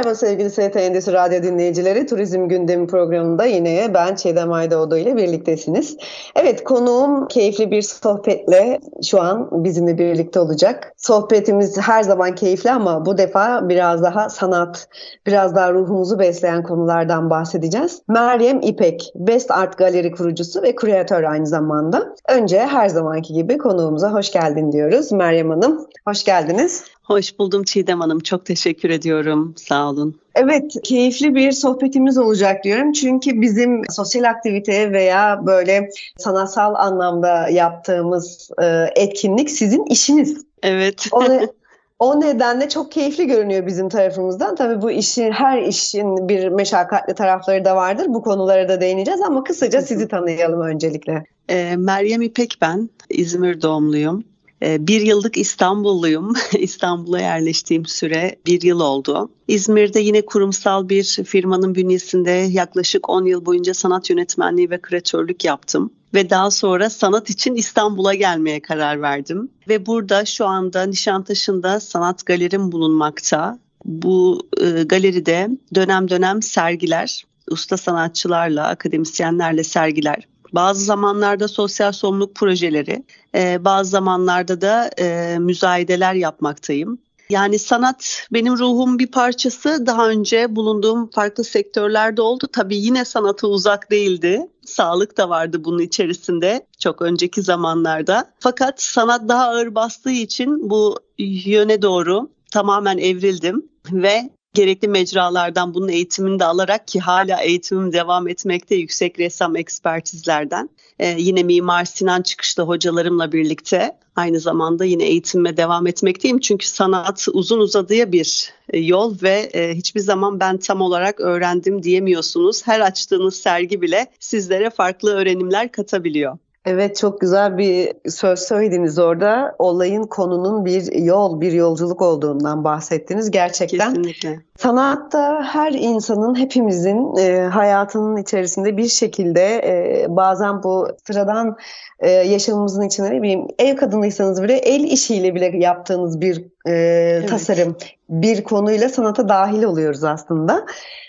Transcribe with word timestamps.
Merhaba 0.00 0.14
sevgili 0.14 0.50
ST 0.50 0.76
Endüstri 0.76 1.12
Radyo 1.12 1.42
dinleyicileri. 1.42 2.06
Turizm 2.06 2.48
Gündemi 2.48 2.86
programında 2.86 3.44
yine 3.44 3.94
ben 3.94 4.14
Çiğdem 4.14 4.52
Aydoğdu 4.52 4.96
ile 4.96 5.16
birliktesiniz. 5.16 5.96
Evet 6.36 6.64
konuğum 6.64 7.28
keyifli 7.28 7.70
bir 7.70 7.82
sohbetle 7.82 8.80
şu 9.04 9.20
an 9.20 9.64
bizimle 9.64 9.98
birlikte 9.98 10.40
olacak. 10.40 10.92
Sohbetimiz 10.96 11.78
her 11.78 12.02
zaman 12.02 12.34
keyifli 12.34 12.70
ama 12.70 13.06
bu 13.06 13.18
defa 13.18 13.68
biraz 13.68 14.02
daha 14.02 14.28
sanat, 14.28 14.88
biraz 15.26 15.54
daha 15.54 15.72
ruhumuzu 15.72 16.18
besleyen 16.18 16.62
konulardan 16.62 17.30
bahsedeceğiz. 17.30 18.02
Meryem 18.08 18.60
İpek, 18.62 19.12
Best 19.14 19.50
Art 19.50 19.78
Galeri 19.78 20.12
kurucusu 20.12 20.62
ve 20.62 20.74
küratör 20.74 21.22
aynı 21.22 21.46
zamanda. 21.46 22.14
Önce 22.28 22.58
her 22.58 22.88
zamanki 22.88 23.32
gibi 23.32 23.58
konuğumuza 23.58 24.12
hoş 24.12 24.32
geldin 24.32 24.72
diyoruz. 24.72 25.12
Meryem 25.12 25.50
Hanım, 25.50 25.86
hoş 26.06 26.24
geldiniz. 26.24 26.84
Hoş 27.10 27.38
buldum 27.38 27.64
Çiğdem 27.64 28.00
Hanım. 28.00 28.20
Çok 28.20 28.46
teşekkür 28.46 28.90
ediyorum. 28.90 29.54
Sağ 29.56 29.88
olun. 29.88 30.20
Evet, 30.34 30.72
keyifli 30.84 31.34
bir 31.34 31.52
sohbetimiz 31.52 32.18
olacak 32.18 32.64
diyorum. 32.64 32.92
Çünkü 32.92 33.40
bizim 33.40 33.82
sosyal 33.90 34.24
aktivite 34.24 34.92
veya 34.92 35.46
böyle 35.46 35.90
sanatsal 36.18 36.74
anlamda 36.74 37.48
yaptığımız 37.48 38.50
e, 38.62 38.86
etkinlik 38.96 39.50
sizin 39.50 39.84
işiniz. 39.84 40.44
Evet. 40.62 41.08
O, 41.12 41.22
o 41.98 42.20
nedenle 42.20 42.68
çok 42.68 42.92
keyifli 42.92 43.26
görünüyor 43.26 43.66
bizim 43.66 43.88
tarafımızdan. 43.88 44.54
Tabii 44.54 44.82
bu 44.82 44.90
işin 44.90 45.30
her 45.30 45.62
işin 45.62 46.28
bir 46.28 46.48
meşakkatli 46.48 47.14
tarafları 47.14 47.64
da 47.64 47.76
vardır. 47.76 48.06
Bu 48.08 48.22
konulara 48.22 48.68
da 48.68 48.80
değineceğiz 48.80 49.20
ama 49.20 49.44
kısaca 49.44 49.82
sizi 49.82 50.08
tanıyalım 50.08 50.60
öncelikle. 50.60 51.24
E, 51.48 51.76
Meryem 51.76 52.22
İpek 52.22 52.58
ben. 52.60 52.90
İzmir 53.08 53.62
doğumluyum. 53.62 54.24
Ee, 54.62 54.86
bir 54.86 55.00
yıllık 55.00 55.36
İstanbulluyum. 55.36 56.32
İstanbul'a 56.58 57.20
yerleştiğim 57.20 57.86
süre 57.86 58.36
bir 58.46 58.62
yıl 58.62 58.80
oldu. 58.80 59.30
İzmir'de 59.48 60.00
yine 60.00 60.26
kurumsal 60.26 60.88
bir 60.88 61.04
firmanın 61.04 61.74
bünyesinde 61.74 62.30
yaklaşık 62.30 63.08
10 63.08 63.24
yıl 63.24 63.46
boyunca 63.46 63.74
sanat 63.74 64.10
yönetmenliği 64.10 64.70
ve 64.70 64.80
kreatörlük 64.80 65.44
yaptım. 65.44 65.92
Ve 66.14 66.30
daha 66.30 66.50
sonra 66.50 66.90
sanat 66.90 67.30
için 67.30 67.54
İstanbul'a 67.54 68.14
gelmeye 68.14 68.62
karar 68.62 69.02
verdim. 69.02 69.50
Ve 69.68 69.86
burada 69.86 70.24
şu 70.24 70.46
anda 70.46 70.82
Nişantaşı'nda 70.82 71.80
sanat 71.80 72.26
galerim 72.26 72.72
bulunmakta. 72.72 73.58
Bu 73.84 74.48
e, 74.60 74.82
galeride 74.82 75.50
dönem 75.74 76.08
dönem 76.08 76.42
sergiler, 76.42 77.24
usta 77.50 77.76
sanatçılarla, 77.76 78.68
akademisyenlerle 78.68 79.64
sergiler 79.64 80.28
bazı 80.52 80.84
zamanlarda 80.84 81.48
sosyal 81.48 81.92
sorumluluk 81.92 82.34
projeleri, 82.34 83.04
e, 83.34 83.64
bazı 83.64 83.90
zamanlarda 83.90 84.60
da 84.60 84.90
e, 84.98 85.38
müzayedeler 85.38 86.14
yapmaktayım. 86.14 86.98
Yani 87.30 87.58
sanat 87.58 88.26
benim 88.32 88.58
ruhum 88.58 88.98
bir 88.98 89.06
parçası. 89.06 89.86
Daha 89.86 90.08
önce 90.08 90.56
bulunduğum 90.56 91.10
farklı 91.10 91.44
sektörlerde 91.44 92.22
oldu. 92.22 92.46
Tabii 92.52 92.76
yine 92.76 93.04
sanata 93.04 93.46
uzak 93.46 93.90
değildi. 93.90 94.46
Sağlık 94.64 95.16
da 95.16 95.28
vardı 95.28 95.64
bunun 95.64 95.78
içerisinde 95.78 96.66
çok 96.78 97.02
önceki 97.02 97.42
zamanlarda. 97.42 98.30
Fakat 98.38 98.82
sanat 98.82 99.28
daha 99.28 99.44
ağır 99.44 99.74
bastığı 99.74 100.10
için 100.10 100.70
bu 100.70 100.98
yöne 101.18 101.82
doğru 101.82 102.30
tamamen 102.50 102.98
evrildim 102.98 103.62
ve 103.92 104.30
gerekli 104.54 104.88
mecralardan 104.88 105.74
bunun 105.74 105.88
eğitimini 105.88 106.38
de 106.38 106.44
alarak 106.44 106.88
ki 106.88 107.00
hala 107.00 107.42
eğitimim 107.42 107.92
devam 107.92 108.28
etmekte 108.28 108.74
yüksek 108.74 109.18
ressam 109.18 109.56
ekspertizlerden. 109.56 110.70
Ee, 110.98 111.14
yine 111.18 111.42
Mimar 111.42 111.84
Sinan 111.84 112.22
çıkışlı 112.22 112.62
hocalarımla 112.62 113.32
birlikte 113.32 113.96
aynı 114.16 114.40
zamanda 114.40 114.84
yine 114.84 115.04
eğitimime 115.04 115.56
devam 115.56 115.86
etmekteyim. 115.86 116.40
Çünkü 116.40 116.66
sanat 116.66 117.28
uzun 117.32 117.60
uzadıya 117.60 118.12
bir 118.12 118.52
e, 118.72 118.78
yol 118.78 119.16
ve 119.22 119.50
e, 119.54 119.74
hiçbir 119.74 120.00
zaman 120.00 120.40
ben 120.40 120.58
tam 120.58 120.80
olarak 120.80 121.20
öğrendim 121.20 121.82
diyemiyorsunuz. 121.82 122.66
Her 122.66 122.80
açtığınız 122.80 123.36
sergi 123.36 123.82
bile 123.82 124.06
sizlere 124.20 124.70
farklı 124.70 125.10
öğrenimler 125.10 125.72
katabiliyor. 125.72 126.38
Evet 126.66 126.96
çok 126.96 127.20
güzel 127.20 127.58
bir 127.58 127.92
söz 128.10 128.38
söylediniz 128.38 128.98
orada. 128.98 129.54
Olayın 129.58 130.02
konunun 130.02 130.64
bir 130.64 130.92
yol, 130.92 131.40
bir 131.40 131.52
yolculuk 131.52 132.02
olduğundan 132.02 132.64
bahsettiniz. 132.64 133.30
Gerçekten 133.30 133.94
Kesinlikle. 133.94 134.40
Sanatta 134.58 135.42
her 135.42 135.72
insanın, 135.72 136.38
hepimizin 136.38 137.16
e, 137.16 137.40
hayatının 137.40 138.16
içerisinde 138.16 138.76
bir 138.76 138.88
şekilde 138.88 139.42
e, 139.56 140.06
bazen 140.08 140.62
bu 140.62 140.88
sıradan 141.06 141.56
e, 142.00 142.10
yaşamımızın 142.10 142.82
içinde 142.82 143.10
ne 143.10 143.22
bileyim 143.22 143.46
ev 143.58 143.76
kadınıysanız 143.76 144.42
bile 144.42 144.54
el 144.54 144.84
işiyle 144.84 145.34
bile 145.34 145.58
yaptığınız 145.58 146.20
bir 146.20 146.44
e, 146.66 146.72
evet. 146.72 147.28
tasarım, 147.28 147.76
bir 148.08 148.44
konuyla 148.44 148.88
sanata 148.88 149.28
dahil 149.28 149.62
oluyoruz 149.62 150.04
aslında. 150.04 150.66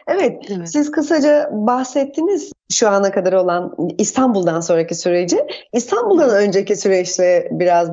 Evet, 0.08 0.46
evet, 0.50 0.70
siz 0.70 0.92
kısaca 0.92 1.50
bahsettiniz 1.54 2.52
şu 2.72 2.90
ana 2.90 3.12
kadar 3.12 3.34
olan 3.34 3.76
İstanbul'dan 3.98 4.62
sonraki 4.62 4.96
süreci. 4.96 5.38
İstanbul'dan 5.74 6.30
önceki 6.30 6.76
süreçte 6.76 7.48
biraz 7.52 7.90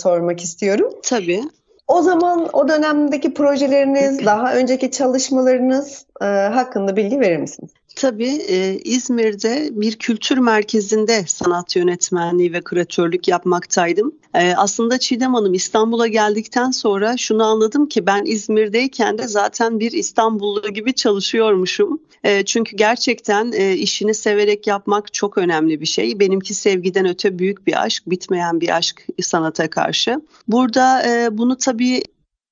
sormak 0.00 0.40
istiyorum. 0.40 0.92
Tabii. 1.02 1.42
O 1.88 2.02
zaman 2.02 2.48
o 2.52 2.68
dönemdeki 2.68 3.34
projeleriniz, 3.34 4.26
daha 4.26 4.54
önceki 4.54 4.90
çalışmalarınız 4.90 6.06
e, 6.20 6.24
hakkında 6.24 6.96
bilgi 6.96 7.20
verir 7.20 7.36
misiniz? 7.36 7.70
Tabii 7.98 8.42
e, 8.48 8.78
İzmir'de 8.84 9.68
bir 9.72 9.96
kültür 9.96 10.38
merkezinde 10.38 11.24
sanat 11.26 11.76
yönetmenliği 11.76 12.52
ve 12.52 12.60
küratörlük 12.60 13.28
yapmaktaydım. 13.28 14.12
E, 14.34 14.54
aslında 14.56 14.98
Çiğdem 14.98 15.34
Hanım 15.34 15.54
İstanbul'a 15.54 16.06
geldikten 16.06 16.70
sonra 16.70 17.16
şunu 17.16 17.44
anladım 17.44 17.86
ki 17.86 18.06
ben 18.06 18.24
İzmir'deyken 18.24 19.18
de 19.18 19.28
zaten 19.28 19.80
bir 19.80 19.92
İstanbullu 19.92 20.72
gibi 20.72 20.94
çalışıyormuşum. 20.94 22.00
E, 22.24 22.44
çünkü 22.44 22.76
gerçekten 22.76 23.52
e, 23.52 23.74
işini 23.74 24.14
severek 24.14 24.66
yapmak 24.66 25.14
çok 25.14 25.38
önemli 25.38 25.80
bir 25.80 25.86
şey. 25.86 26.20
Benimki 26.20 26.54
sevgiden 26.54 27.08
öte 27.08 27.38
büyük 27.38 27.66
bir 27.66 27.82
aşk, 27.82 28.02
bitmeyen 28.06 28.60
bir 28.60 28.76
aşk 28.76 29.06
sanata 29.22 29.70
karşı. 29.70 30.20
Burada 30.48 31.06
e, 31.06 31.38
bunu 31.38 31.56
tabii 31.56 32.02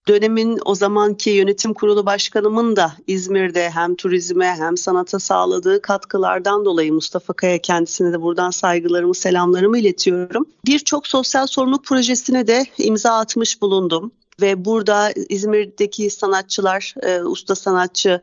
dönemin 0.08 0.58
o 0.64 0.74
zamanki 0.74 1.30
yönetim 1.30 1.74
kurulu 1.74 2.06
başkanımın 2.06 2.76
da 2.76 2.92
İzmir'de 3.06 3.70
hem 3.70 3.94
turizme 3.94 4.54
hem 4.58 4.76
sanata 4.76 5.18
sağladığı 5.18 5.82
katkılardan 5.82 6.64
dolayı 6.64 6.92
Mustafa 6.92 7.32
Kaya 7.32 7.58
kendisine 7.58 8.12
de 8.12 8.22
buradan 8.22 8.50
saygılarımı 8.50 9.14
selamlarımı 9.14 9.78
iletiyorum. 9.78 10.46
Birçok 10.66 11.06
sosyal 11.06 11.46
sorumluluk 11.46 11.84
projesine 11.84 12.46
de 12.46 12.66
imza 12.78 13.12
atmış 13.12 13.62
bulundum 13.62 14.12
ve 14.40 14.64
burada 14.64 15.12
İzmir'deki 15.28 16.10
sanatçılar, 16.10 16.94
e, 17.02 17.20
usta 17.20 17.54
sanatçı 17.54 18.20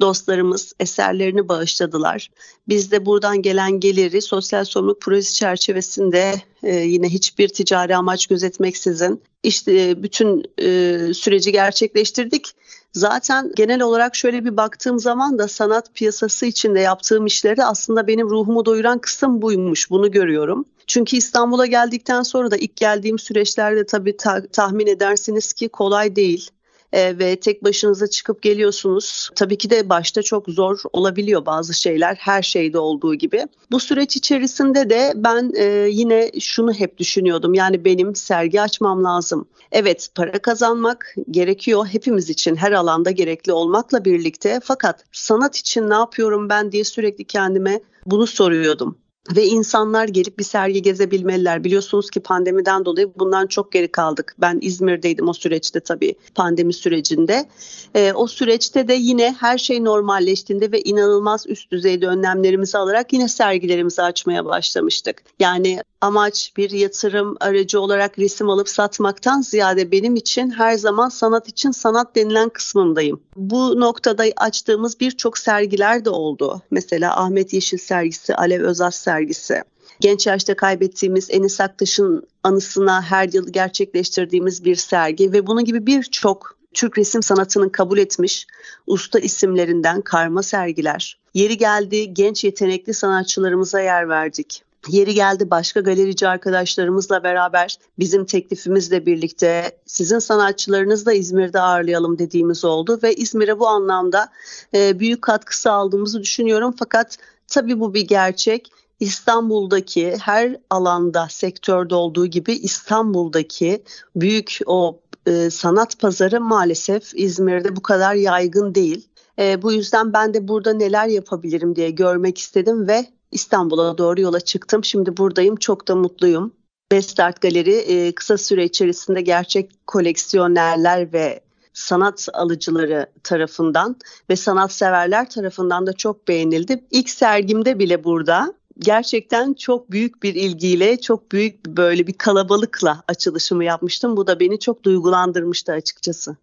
dostlarımız 0.00 0.72
eserlerini 0.80 1.48
bağışladılar. 1.48 2.30
Biz 2.68 2.90
de 2.90 3.06
buradan 3.06 3.42
gelen 3.42 3.80
geliri 3.80 4.22
sosyal 4.22 4.64
sorumluluk 4.64 5.00
projesi 5.00 5.34
çerçevesinde 5.34 6.34
e, 6.62 6.76
yine 6.76 7.08
hiçbir 7.08 7.48
ticari 7.48 7.96
amaç 7.96 8.26
gözetmeksizin 8.26 9.22
işte 9.42 9.88
e, 9.88 10.02
bütün 10.02 10.44
e, 10.58 10.98
süreci 11.14 11.52
gerçekleştirdik. 11.52 12.52
Zaten 12.92 13.52
genel 13.56 13.82
olarak 13.82 14.16
şöyle 14.16 14.44
bir 14.44 14.56
baktığım 14.56 14.98
zaman 14.98 15.38
da 15.38 15.48
sanat 15.48 15.94
piyasası 15.94 16.46
içinde 16.46 16.80
yaptığım 16.80 17.26
işleri 17.26 17.64
aslında 17.64 18.06
benim 18.06 18.30
ruhumu 18.30 18.64
doyuran 18.64 18.98
kısım 18.98 19.42
buymuş. 19.42 19.90
Bunu 19.90 20.10
görüyorum. 20.10 20.64
Çünkü 20.92 21.16
İstanbul'a 21.16 21.66
geldikten 21.66 22.22
sonra 22.22 22.50
da 22.50 22.56
ilk 22.56 22.76
geldiğim 22.76 23.18
süreçlerde 23.18 23.86
tabii 23.86 24.16
ta- 24.16 24.46
tahmin 24.46 24.86
edersiniz 24.86 25.52
ki 25.52 25.68
kolay 25.68 26.16
değil 26.16 26.50
e, 26.92 27.18
ve 27.18 27.36
tek 27.36 27.64
başınıza 27.64 28.06
çıkıp 28.06 28.42
geliyorsunuz. 28.42 29.30
Tabii 29.36 29.58
ki 29.58 29.70
de 29.70 29.88
başta 29.88 30.22
çok 30.22 30.48
zor 30.48 30.78
olabiliyor 30.92 31.46
bazı 31.46 31.74
şeyler 31.74 32.14
her 32.14 32.42
şeyde 32.42 32.78
olduğu 32.78 33.14
gibi. 33.14 33.46
Bu 33.70 33.80
süreç 33.80 34.16
içerisinde 34.16 34.90
de 34.90 35.12
ben 35.16 35.52
e, 35.56 35.64
yine 35.90 36.30
şunu 36.40 36.72
hep 36.72 36.98
düşünüyordum. 36.98 37.54
Yani 37.54 37.84
benim 37.84 38.14
sergi 38.14 38.60
açmam 38.60 39.04
lazım. 39.04 39.48
Evet 39.72 40.08
para 40.14 40.42
kazanmak 40.42 41.14
gerekiyor 41.30 41.86
hepimiz 41.86 42.30
için 42.30 42.56
her 42.56 42.72
alanda 42.72 43.10
gerekli 43.10 43.52
olmakla 43.52 44.04
birlikte 44.04 44.60
fakat 44.64 45.04
sanat 45.12 45.56
için 45.56 45.90
ne 45.90 45.94
yapıyorum 45.94 46.48
ben 46.48 46.72
diye 46.72 46.84
sürekli 46.84 47.24
kendime 47.24 47.80
bunu 48.06 48.26
soruyordum. 48.26 49.01
Ve 49.36 49.46
insanlar 49.46 50.08
gelip 50.08 50.38
bir 50.38 50.44
sergi 50.44 50.82
gezebilmeliler. 50.82 51.64
Biliyorsunuz 51.64 52.10
ki 52.10 52.20
pandemiden 52.20 52.84
dolayı 52.84 53.12
bundan 53.18 53.46
çok 53.46 53.72
geri 53.72 53.92
kaldık. 53.92 54.34
Ben 54.38 54.58
İzmir'deydim 54.62 55.28
o 55.28 55.32
süreçte 55.32 55.80
tabii 55.80 56.14
pandemi 56.34 56.72
sürecinde. 56.72 57.48
E, 57.94 58.12
o 58.12 58.26
süreçte 58.26 58.88
de 58.88 58.94
yine 58.94 59.36
her 59.40 59.58
şey 59.58 59.84
normalleştiğinde 59.84 60.72
ve 60.72 60.80
inanılmaz 60.80 61.46
üst 61.46 61.72
düzeyde 61.72 62.06
önlemlerimizi 62.06 62.78
alarak 62.78 63.12
yine 63.12 63.28
sergilerimizi 63.28 64.02
açmaya 64.02 64.44
başlamıştık. 64.44 65.22
Yani 65.40 65.82
amaç 66.02 66.52
bir 66.56 66.70
yatırım 66.70 67.36
aracı 67.40 67.80
olarak 67.80 68.18
resim 68.18 68.50
alıp 68.50 68.68
satmaktan 68.68 69.40
ziyade 69.40 69.92
benim 69.92 70.16
için 70.16 70.50
her 70.50 70.74
zaman 70.74 71.08
sanat 71.08 71.48
için 71.48 71.70
sanat 71.70 72.16
denilen 72.16 72.48
kısmındayım. 72.48 73.20
Bu 73.36 73.80
noktada 73.80 74.24
açtığımız 74.36 75.00
birçok 75.00 75.38
sergiler 75.38 76.04
de 76.04 76.10
oldu. 76.10 76.62
Mesela 76.70 77.16
Ahmet 77.16 77.52
Yeşil 77.52 77.78
sergisi, 77.78 78.34
Alev 78.34 78.62
Özas 78.62 78.96
sergisi. 78.96 79.62
Genç 80.00 80.26
yaşta 80.26 80.56
kaybettiğimiz 80.56 81.30
Enis 81.30 81.60
Aktaş'ın 81.60 82.26
anısına 82.42 83.02
her 83.02 83.28
yıl 83.32 83.52
gerçekleştirdiğimiz 83.52 84.64
bir 84.64 84.76
sergi 84.76 85.32
ve 85.32 85.46
bunun 85.46 85.64
gibi 85.64 85.86
birçok 85.86 86.56
Türk 86.74 86.98
resim 86.98 87.22
sanatının 87.22 87.68
kabul 87.68 87.98
etmiş 87.98 88.46
usta 88.86 89.18
isimlerinden 89.18 90.00
karma 90.00 90.42
sergiler. 90.42 91.18
Yeri 91.34 91.56
geldi 91.56 92.14
genç 92.14 92.44
yetenekli 92.44 92.94
sanatçılarımıza 92.94 93.80
yer 93.80 94.08
verdik. 94.08 94.62
Yeri 94.88 95.14
geldi 95.14 95.50
başka 95.50 95.80
galerici 95.80 96.28
arkadaşlarımızla 96.28 97.22
beraber 97.22 97.78
bizim 97.98 98.24
teklifimizle 98.24 99.06
birlikte 99.06 99.78
sizin 99.86 100.18
sanatçılarınızı 100.18 101.06
da 101.06 101.12
İzmir'de 101.12 101.60
ağırlayalım 101.60 102.18
dediğimiz 102.18 102.64
oldu 102.64 102.98
ve 103.02 103.14
İzmir'e 103.14 103.58
bu 103.58 103.68
anlamda 103.68 104.28
e, 104.74 104.98
büyük 104.98 105.22
katkısı 105.22 105.72
aldığımızı 105.72 106.22
düşünüyorum. 106.22 106.74
Fakat 106.78 107.18
tabii 107.46 107.80
bu 107.80 107.94
bir 107.94 108.08
gerçek. 108.08 108.72
İstanbul'daki 109.00 110.16
her 110.20 110.56
alanda 110.70 111.26
sektörde 111.30 111.94
olduğu 111.94 112.26
gibi 112.26 112.52
İstanbul'daki 112.52 113.84
büyük 114.16 114.58
o 114.66 115.00
e, 115.26 115.50
sanat 115.50 115.98
pazarı 115.98 116.40
maalesef 116.40 117.12
İzmir'de 117.14 117.76
bu 117.76 117.82
kadar 117.82 118.14
yaygın 118.14 118.74
değil. 118.74 119.08
E, 119.38 119.62
bu 119.62 119.72
yüzden 119.72 120.12
ben 120.12 120.34
de 120.34 120.48
burada 120.48 120.72
neler 120.72 121.06
yapabilirim 121.06 121.76
diye 121.76 121.90
görmek 121.90 122.38
istedim 122.38 122.88
ve 122.88 123.06
İstanbul'a 123.32 123.98
doğru 123.98 124.20
yola 124.20 124.40
çıktım. 124.40 124.84
Şimdi 124.84 125.16
buradayım 125.16 125.56
çok 125.56 125.88
da 125.88 125.96
mutluyum. 125.96 126.52
Best 126.92 127.20
Art 127.20 127.40
Galeri 127.40 127.74
e, 127.74 128.14
kısa 128.14 128.38
süre 128.38 128.64
içerisinde 128.64 129.20
gerçek 129.20 129.86
koleksiyonerler 129.86 131.12
ve 131.12 131.40
sanat 131.72 132.28
alıcıları 132.32 133.06
tarafından 133.24 133.96
ve 134.30 134.36
sanatseverler 134.36 135.30
tarafından 135.30 135.86
da 135.86 135.92
çok 135.92 136.28
beğenildi. 136.28 136.84
İlk 136.90 137.10
sergimde 137.10 137.78
bile 137.78 138.04
burada 138.04 138.54
gerçekten 138.78 139.54
çok 139.54 139.90
büyük 139.90 140.22
bir 140.22 140.34
ilgiyle, 140.34 141.00
çok 141.00 141.32
büyük 141.32 141.66
böyle 141.66 142.06
bir 142.06 142.12
kalabalıkla 142.12 143.02
açılışımı 143.08 143.64
yapmıştım. 143.64 144.16
Bu 144.16 144.26
da 144.26 144.40
beni 144.40 144.58
çok 144.58 144.84
duygulandırmıştı 144.84 145.72
açıkçası. 145.72 146.36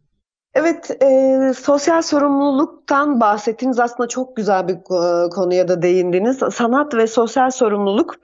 Evet, 0.56 1.04
e, 1.04 1.54
sosyal 1.54 2.02
sorumluluktan 2.02 3.20
bahsettiniz. 3.20 3.80
Aslında 3.80 4.10
çok 4.10 4.36
güzel 4.36 4.68
bir 4.68 4.74
e, 4.74 5.30
konuya 5.30 5.68
da 5.68 5.82
değindiniz. 5.82 6.38
Sanat 6.54 6.94
ve 6.94 7.08
sosyal 7.08 7.52
sorumluluk 7.52 8.16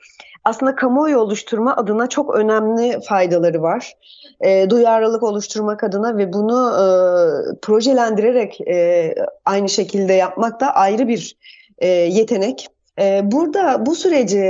aslında 0.45 0.75
kamuoyu 0.75 1.18
oluşturma 1.18 1.75
adına 1.75 2.07
çok 2.07 2.36
önemli 2.36 3.00
faydaları 3.01 3.62
var. 3.62 3.94
E, 4.42 4.69
duyarlılık 4.69 5.24
oluşturmak 5.24 5.83
adına 5.83 6.18
ve 6.18 6.33
bunu 6.33 6.72
e, 6.72 6.83
projelendirerek 7.62 8.62
e, 8.62 9.16
aynı 9.45 9.69
şekilde 9.69 10.13
yapmak 10.13 10.60
da 10.60 10.75
ayrı 10.75 11.07
bir 11.07 11.38
e, 11.77 11.88
yetenek. 11.88 12.68
E, 13.00 13.21
burada 13.31 13.86
bu 13.86 13.95
süreci 13.95 14.42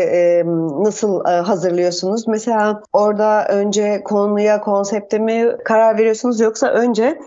nasıl 0.83 1.25
e, 1.25 1.29
hazırlıyorsunuz? 1.29 2.27
Mesela 2.27 2.81
orada 2.93 3.47
önce 3.47 4.01
konuya, 4.03 4.61
konsepte 4.61 5.19
mi 5.19 5.57
karar 5.65 5.97
veriyorsunuz 5.97 6.39
yoksa 6.39 6.67
önce 6.67 7.19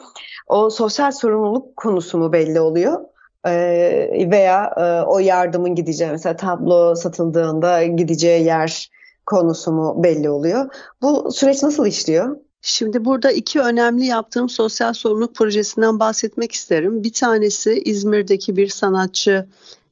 o 0.46 0.70
sosyal 0.70 1.10
sorumluluk 1.10 1.76
konusu 1.76 2.18
mu 2.18 2.32
belli 2.32 2.60
oluyor? 2.60 3.00
Ee, 3.46 4.28
veya 4.30 4.74
e, 4.76 5.06
o 5.06 5.18
yardımın 5.18 5.74
gideceği 5.74 6.10
mesela 6.10 6.36
tablo 6.36 6.94
satıldığında 6.94 7.84
gideceği 7.84 8.44
yer 8.44 8.90
konusu 9.26 9.72
mu 9.72 10.02
belli 10.02 10.30
oluyor? 10.30 10.74
Bu 11.02 11.32
süreç 11.32 11.62
nasıl 11.62 11.86
işliyor? 11.86 12.36
Şimdi 12.62 13.04
burada 13.04 13.30
iki 13.30 13.60
önemli 13.60 14.06
yaptığım 14.06 14.48
sosyal 14.48 14.92
sorumluluk 14.92 15.34
projesinden 15.34 16.00
bahsetmek 16.00 16.52
isterim. 16.52 17.04
Bir 17.04 17.12
tanesi 17.12 17.82
İzmir'deki 17.84 18.56
bir 18.56 18.68
sanatçı 18.68 19.48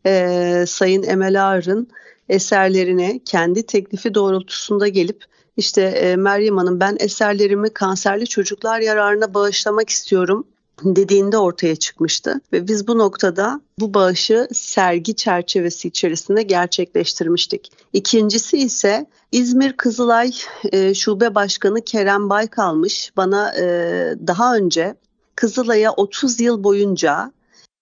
e, 0.07 0.65
Sayın 0.69 1.03
Emel 1.03 1.47
Ağar'ın 1.47 1.89
eserlerine 2.29 3.21
kendi 3.25 3.67
teklifi 3.67 4.15
doğrultusunda 4.15 4.89
gelip 4.89 5.25
işte 5.57 5.83
e, 5.83 6.17
Meryem 6.17 6.57
Hanım 6.57 6.81
ben 6.81 6.97
eserlerimi 7.01 7.71
kanserli 7.71 8.27
çocuklar 8.27 8.81
yararına 8.81 9.35
bağışlamak 9.35 9.91
istiyorum 9.91 10.47
dediğinde 10.83 11.39
ortaya 11.39 11.77
çıkmıştı 11.77 12.41
ve 12.53 12.69
biz 12.69 12.89
bu 12.89 12.99
noktada 12.99 13.61
bu 13.81 13.95
bağışı 13.95 14.49
sergi 14.53 15.17
çerçevesi 15.17 15.89
içerisinde 15.89 16.43
gerçekleştirmiştik. 16.43 17.73
İkincisi 17.93 18.59
ise 18.59 19.07
İzmir 19.33 19.73
Kızılay 19.73 20.33
e, 20.73 20.95
Şube 20.95 21.35
Başkanı 21.35 21.81
Kerem 21.81 22.31
Baykalmış 22.31 23.13
bana 23.17 23.55
e, 23.59 23.65
daha 24.27 24.57
önce 24.57 24.95
Kızılay'a 25.35 25.93
30 25.93 26.41
yıl 26.41 26.65
boyunca 26.65 27.33